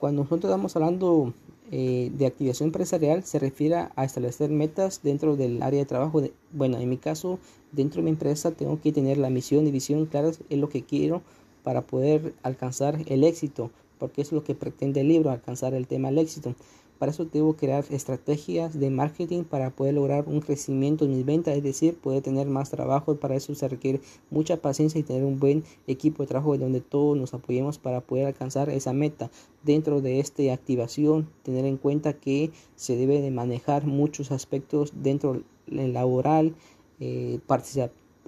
cuando 0.00 0.24
nosotros 0.24 0.50
estamos 0.50 0.74
hablando 0.74 1.32
eh, 1.70 2.10
de 2.12 2.26
activación 2.26 2.70
empresarial 2.70 3.22
se 3.22 3.38
refiere 3.38 3.76
a 3.94 4.04
establecer 4.04 4.50
metas 4.50 5.02
dentro 5.04 5.36
del 5.36 5.62
área 5.62 5.78
de 5.78 5.86
trabajo. 5.86 6.20
bueno, 6.50 6.78
en 6.78 6.88
mi 6.88 6.96
caso, 6.96 7.38
dentro 7.70 8.00
de 8.00 8.06
mi 8.06 8.10
empresa 8.10 8.50
tengo 8.50 8.80
que 8.80 8.90
tener 8.90 9.16
la 9.16 9.30
misión 9.30 9.64
y 9.68 9.70
visión 9.70 10.06
claras 10.06 10.40
en 10.50 10.60
lo 10.60 10.68
que 10.68 10.82
quiero 10.82 11.22
para 11.62 11.82
poder 11.82 12.34
alcanzar 12.42 12.98
el 13.06 13.22
éxito, 13.22 13.70
porque 14.00 14.22
es 14.22 14.32
lo 14.32 14.42
que 14.42 14.56
pretende 14.56 15.02
el 15.02 15.06
libro, 15.06 15.30
alcanzar 15.30 15.72
el 15.72 15.86
tema 15.86 16.08
del 16.08 16.18
éxito. 16.18 16.56
Para 16.98 17.12
eso 17.12 17.26
debo 17.26 17.54
crear 17.54 17.84
estrategias 17.90 18.78
de 18.78 18.90
marketing 18.90 19.44
para 19.44 19.70
poder 19.70 19.94
lograr 19.94 20.24
un 20.26 20.40
crecimiento 20.40 21.04
en 21.04 21.10
mis 21.10 21.24
ventas, 21.24 21.56
es 21.56 21.62
decir, 21.62 21.96
poder 21.96 22.22
tener 22.22 22.46
más 22.46 22.70
trabajo. 22.70 23.16
Para 23.16 23.36
eso 23.36 23.54
se 23.54 23.68
requiere 23.68 24.00
mucha 24.30 24.56
paciencia 24.56 24.98
y 24.98 25.02
tener 25.02 25.24
un 25.24 25.38
buen 25.38 25.64
equipo 25.86 26.22
de 26.22 26.28
trabajo 26.28 26.56
donde 26.56 26.80
todos 26.80 27.16
nos 27.16 27.34
apoyemos 27.34 27.78
para 27.78 28.00
poder 28.00 28.26
alcanzar 28.26 28.70
esa 28.70 28.92
meta. 28.92 29.30
Dentro 29.62 30.00
de 30.00 30.20
esta 30.20 30.42
activación, 30.52 31.28
tener 31.42 31.64
en 31.64 31.76
cuenta 31.76 32.14
que 32.14 32.50
se 32.76 32.96
debe 32.96 33.20
de 33.20 33.30
manejar 33.30 33.86
muchos 33.86 34.30
aspectos 34.30 34.92
dentro 35.02 35.42
del 35.66 35.92
laboral, 35.92 36.54
eh, 37.00 37.40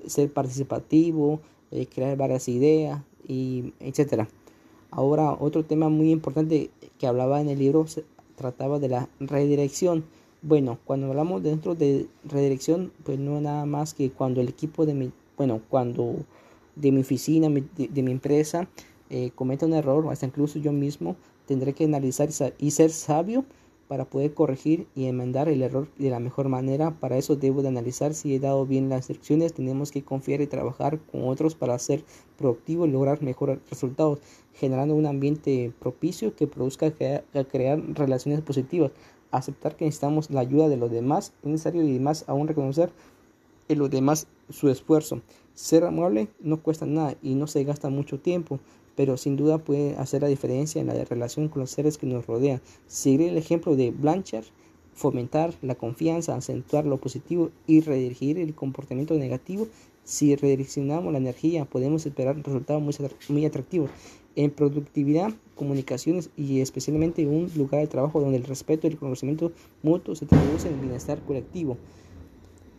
ser 0.06 0.32
participativo, 0.32 1.40
eh, 1.70 1.86
crear 1.86 2.16
varias 2.16 2.48
ideas 2.48 3.02
y 3.26 3.72
etcétera. 3.80 4.28
Ahora 4.90 5.36
otro 5.38 5.64
tema 5.64 5.88
muy 5.88 6.10
importante 6.10 6.70
que 6.98 7.06
hablaba 7.06 7.40
en 7.40 7.48
el 7.48 7.58
libro 7.58 7.84
trataba 8.38 8.78
de 8.78 8.88
la 8.88 9.08
redirección. 9.20 10.04
Bueno, 10.40 10.78
cuando 10.84 11.08
hablamos 11.08 11.42
dentro 11.42 11.74
de 11.74 12.06
redirección, 12.24 12.92
pues 13.04 13.18
no 13.18 13.40
nada 13.40 13.66
más 13.66 13.92
que 13.92 14.10
cuando 14.10 14.40
el 14.40 14.48
equipo 14.48 14.86
de 14.86 14.94
mi, 14.94 15.12
bueno, 15.36 15.60
cuando 15.68 16.14
de 16.76 16.92
mi 16.92 17.00
oficina, 17.00 17.48
de, 17.48 18.02
mi 18.02 18.12
empresa, 18.12 18.68
eh, 19.10 19.32
un 19.36 19.74
error, 19.74 20.06
hasta 20.10 20.26
incluso 20.26 20.58
yo 20.58 20.72
mismo 20.72 21.16
tendré 21.46 21.72
que 21.72 21.84
analizar 21.84 22.28
y 22.58 22.70
ser 22.70 22.90
sabio 22.90 23.44
para 23.88 24.04
poder 24.04 24.34
corregir 24.34 24.86
y 24.94 25.06
enmendar 25.06 25.48
el 25.48 25.62
error 25.62 25.88
de 25.98 26.10
la 26.10 26.20
mejor 26.20 26.48
manera. 26.48 26.92
Para 26.92 27.16
eso 27.16 27.36
debo 27.36 27.62
de 27.62 27.68
analizar 27.68 28.14
si 28.14 28.34
he 28.34 28.38
dado 28.38 28.66
bien 28.66 28.88
las 28.88 29.08
instrucciones. 29.08 29.54
Tenemos 29.54 29.90
que 29.90 30.04
confiar 30.04 30.42
y 30.42 30.46
trabajar 30.46 31.00
con 31.10 31.26
otros 31.26 31.54
para 31.54 31.78
ser 31.78 32.04
productivo 32.36 32.86
y 32.86 32.90
lograr 32.90 33.22
mejores 33.22 33.58
resultados, 33.70 34.20
generando 34.54 34.94
un 34.94 35.06
ambiente 35.06 35.72
propicio 35.80 36.36
que 36.36 36.46
produzca 36.46 36.92
crear, 36.92 37.82
relaciones 37.94 38.42
positivas. 38.42 38.92
Aceptar 39.30 39.76
que 39.76 39.86
necesitamos 39.86 40.30
la 40.30 40.40
ayuda 40.40 40.68
de 40.68 40.76
los 40.76 40.90
demás 40.90 41.32
es 41.42 41.48
necesario 41.48 41.82
y 41.82 41.98
más 41.98 42.24
aún 42.28 42.46
reconocer 42.46 42.90
en 43.68 43.78
los 43.78 43.90
demás 43.90 44.26
su 44.50 44.68
esfuerzo. 44.68 45.22
Ser 45.54 45.84
amable 45.84 46.28
no 46.40 46.62
cuesta 46.62 46.86
nada 46.86 47.16
y 47.22 47.34
no 47.34 47.46
se 47.46 47.64
gasta 47.64 47.88
mucho 47.88 48.20
tiempo 48.20 48.60
pero 48.98 49.16
sin 49.16 49.36
duda 49.36 49.58
puede 49.58 49.94
hacer 49.94 50.22
la 50.22 50.28
diferencia 50.28 50.80
en 50.80 50.88
la 50.88 51.04
relación 51.04 51.46
con 51.46 51.60
los 51.60 51.70
seres 51.70 51.98
que 51.98 52.06
nos 52.08 52.26
rodean. 52.26 52.60
Seguir 52.88 53.22
el 53.22 53.38
ejemplo 53.38 53.76
de 53.76 53.92
Blanchard, 53.92 54.46
fomentar 54.92 55.54
la 55.62 55.76
confianza, 55.76 56.34
acentuar 56.34 56.84
lo 56.84 56.96
positivo 56.96 57.50
y 57.68 57.80
redirigir 57.80 58.38
el 58.38 58.56
comportamiento 58.56 59.14
negativo. 59.14 59.68
Si 60.02 60.34
redireccionamos 60.34 61.12
la 61.12 61.18
energía, 61.18 61.64
podemos 61.64 62.06
esperar 62.06 62.42
resultados 62.42 62.82
muy, 62.82 62.92
muy 63.28 63.46
atractivos 63.46 63.88
en 64.34 64.50
productividad, 64.50 65.32
comunicaciones 65.54 66.30
y 66.36 66.60
especialmente 66.60 67.24
un 67.28 67.52
lugar 67.54 67.82
de 67.82 67.86
trabajo 67.86 68.20
donde 68.20 68.38
el 68.38 68.44
respeto 68.44 68.88
y 68.88 68.90
el 68.90 68.98
conocimiento 68.98 69.52
mutuo 69.84 70.16
se 70.16 70.26
traducen 70.26 70.72
en 70.72 70.80
bienestar 70.80 71.20
colectivo. 71.20 71.76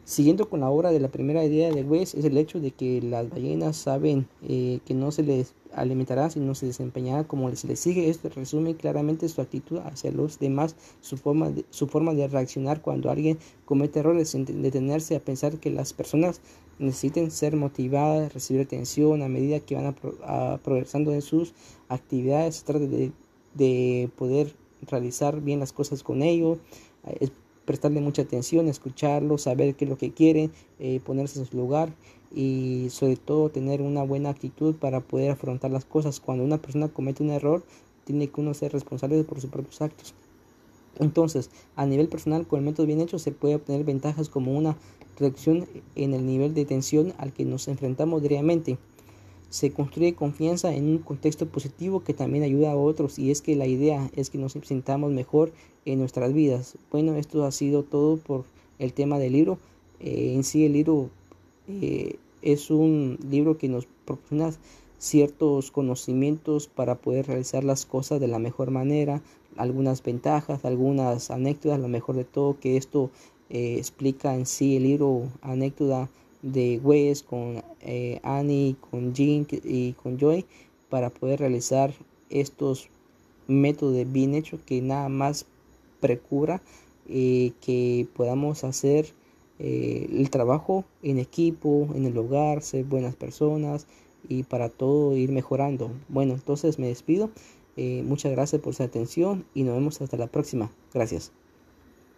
Siguiendo 0.09 0.49
con 0.49 0.61
la 0.61 0.71
obra 0.71 0.91
de 0.91 0.99
la 0.99 1.09
primera 1.09 1.45
idea 1.45 1.69
de 1.69 1.83
West 1.83 2.15
es 2.15 2.25
el 2.25 2.35
hecho 2.35 2.59
de 2.59 2.71
que 2.71 2.99
las 2.99 3.29
ballenas 3.29 3.77
saben 3.77 4.27
eh, 4.41 4.79
que 4.83 4.95
no 4.95 5.11
se 5.11 5.21
les 5.21 5.53
alimentará 5.71 6.31
sino 6.31 6.55
se 6.55 6.65
desempeñará 6.65 7.25
como 7.25 7.55
se 7.55 7.67
les 7.67 7.79
sigue. 7.79 8.09
Esto 8.09 8.27
resume 8.29 8.75
claramente 8.75 9.29
su 9.29 9.39
actitud 9.39 9.77
hacia 9.85 10.11
los 10.11 10.39
demás, 10.39 10.75
su 10.99 11.15
forma 11.15 11.51
de, 11.51 11.63
su 11.69 11.85
forma 11.85 12.15
de 12.15 12.27
reaccionar 12.27 12.81
cuando 12.81 13.11
alguien 13.11 13.37
comete 13.65 13.99
errores, 13.99 14.35
detenerse 14.35 15.15
a 15.15 15.19
pensar 15.19 15.59
que 15.59 15.69
las 15.69 15.93
personas 15.93 16.41
necesiten 16.79 17.29
ser 17.29 17.55
motivadas, 17.55 18.33
recibir 18.33 18.63
atención 18.63 19.21
a 19.21 19.29
medida 19.29 19.59
que 19.59 19.75
van 19.75 19.93
progresando 20.63 21.13
en 21.13 21.21
sus 21.21 21.53
actividades. 21.87 22.55
Se 22.55 22.65
trata 22.65 22.87
de, 22.87 23.11
de 23.53 24.09
poder 24.17 24.55
realizar 24.89 25.39
bien 25.39 25.59
las 25.59 25.71
cosas 25.71 26.01
con 26.01 26.23
ellos 26.23 26.57
prestarle 27.69 28.01
mucha 28.01 28.23
atención, 28.23 28.67
escucharlo, 28.67 29.37
saber 29.37 29.75
qué 29.75 29.85
es 29.85 29.89
lo 29.91 29.97
que 29.99 30.11
quieren, 30.11 30.51
eh, 30.79 30.99
ponerse 31.05 31.37
en 31.37 31.45
su 31.45 31.55
lugar 31.55 31.93
y 32.33 32.87
sobre 32.89 33.15
todo 33.15 33.49
tener 33.49 33.83
una 33.83 34.01
buena 34.01 34.31
actitud 34.31 34.73
para 34.73 35.01
poder 35.01 35.29
afrontar 35.29 35.69
las 35.69 35.85
cosas. 35.85 36.19
Cuando 36.19 36.43
una 36.43 36.57
persona 36.57 36.87
comete 36.87 37.21
un 37.21 37.29
error, 37.29 37.61
tiene 38.05 38.27
que 38.27 38.41
uno 38.41 38.55
ser 38.55 38.71
responsable 38.71 39.23
por 39.23 39.39
sus 39.39 39.51
propios 39.51 39.83
actos. 39.83 40.15
Entonces, 40.97 41.51
a 41.75 41.85
nivel 41.85 42.07
personal, 42.07 42.47
con 42.47 42.57
el 42.57 42.65
método 42.65 42.87
bien 42.87 43.01
hecho 43.01 43.19
se 43.19 43.31
puede 43.31 43.53
obtener 43.53 43.83
ventajas 43.83 44.29
como 44.29 44.57
una 44.57 44.75
reducción 45.19 45.67
en 45.93 46.15
el 46.15 46.25
nivel 46.25 46.55
de 46.55 46.65
tensión 46.65 47.13
al 47.19 47.33
que 47.33 47.45
nos 47.45 47.67
enfrentamos 47.67 48.23
diariamente 48.23 48.79
se 49.49 49.71
construye 49.71 50.13
confianza 50.13 50.73
en 50.73 50.85
un 50.89 50.97
contexto 50.99 51.47
positivo 51.47 52.03
que 52.03 52.13
también 52.13 52.43
ayuda 52.43 52.71
a 52.71 52.77
otros 52.77 53.17
y 53.17 53.31
es 53.31 53.41
que 53.41 53.55
la 53.55 53.65
idea 53.65 54.09
es 54.15 54.29
que 54.29 54.37
nos 54.37 54.53
sintamos 54.53 55.11
mejor 55.11 55.51
en 55.85 55.99
nuestras 55.99 56.33
vidas. 56.33 56.77
Bueno, 56.91 57.15
esto 57.15 57.43
ha 57.43 57.51
sido 57.51 57.83
todo 57.83 58.17
por 58.17 58.45
el 58.77 58.93
tema 58.93 59.17
del 59.17 59.33
libro. 59.33 59.57
Eh, 59.99 60.33
en 60.35 60.43
sí 60.43 60.65
el 60.65 60.73
libro 60.73 61.09
eh, 61.67 62.17
es 62.41 62.69
un 62.69 63.17
libro 63.29 63.57
que 63.57 63.69
nos 63.69 63.87
proporciona 64.05 64.53
ciertos 64.97 65.71
conocimientos 65.71 66.67
para 66.67 66.95
poder 66.95 67.27
realizar 67.27 67.63
las 67.63 67.85
cosas 67.85 68.19
de 68.19 68.27
la 68.27 68.37
mejor 68.37 68.69
manera, 68.69 69.21
algunas 69.55 70.03
ventajas, 70.03 70.65
algunas 70.65 71.31
anécdotas, 71.31 71.79
lo 71.79 71.87
mejor 71.87 72.15
de 72.15 72.25
todo 72.25 72.59
que 72.59 72.77
esto 72.77 73.09
eh, 73.49 73.75
explica 73.77 74.35
en 74.35 74.45
sí 74.45 74.75
el 74.75 74.83
libro 74.83 75.23
anécdota 75.41 76.09
de 76.41 76.79
Wes 76.83 77.23
con 77.23 77.61
eh, 77.81 78.19
Annie, 78.23 78.75
con 78.89 79.13
Jean 79.13 79.45
y 79.63 79.93
con 79.93 80.17
Joy 80.17 80.45
para 80.89 81.09
poder 81.09 81.39
realizar 81.39 81.93
estos 82.29 82.89
métodos 83.47 84.11
bien 84.11 84.35
hechos 84.35 84.61
que 84.65 84.81
nada 84.81 85.09
más 85.09 85.45
precura 85.99 86.61
eh, 87.07 87.51
que 87.61 88.07
podamos 88.15 88.63
hacer 88.63 89.07
eh, 89.59 90.07
el 90.11 90.29
trabajo 90.29 90.85
en 91.03 91.19
equipo, 91.19 91.89
en 91.95 92.05
el 92.05 92.17
hogar, 92.17 92.61
ser 92.61 92.85
buenas 92.85 93.15
personas 93.15 93.87
y 94.27 94.43
para 94.43 94.69
todo 94.69 95.17
ir 95.17 95.31
mejorando. 95.31 95.91
Bueno, 96.07 96.33
entonces 96.33 96.79
me 96.79 96.87
despido. 96.87 97.29
muchas 98.03 98.31
gracias 98.31 98.61
por 98.61 98.75
su 98.75 98.83
atención 98.83 99.45
y 99.53 99.63
nos 99.63 99.75
vemos 99.75 100.01
hasta 100.01 100.17
la 100.17 100.27
próxima. 100.27 100.71
Gracias. 100.93 101.38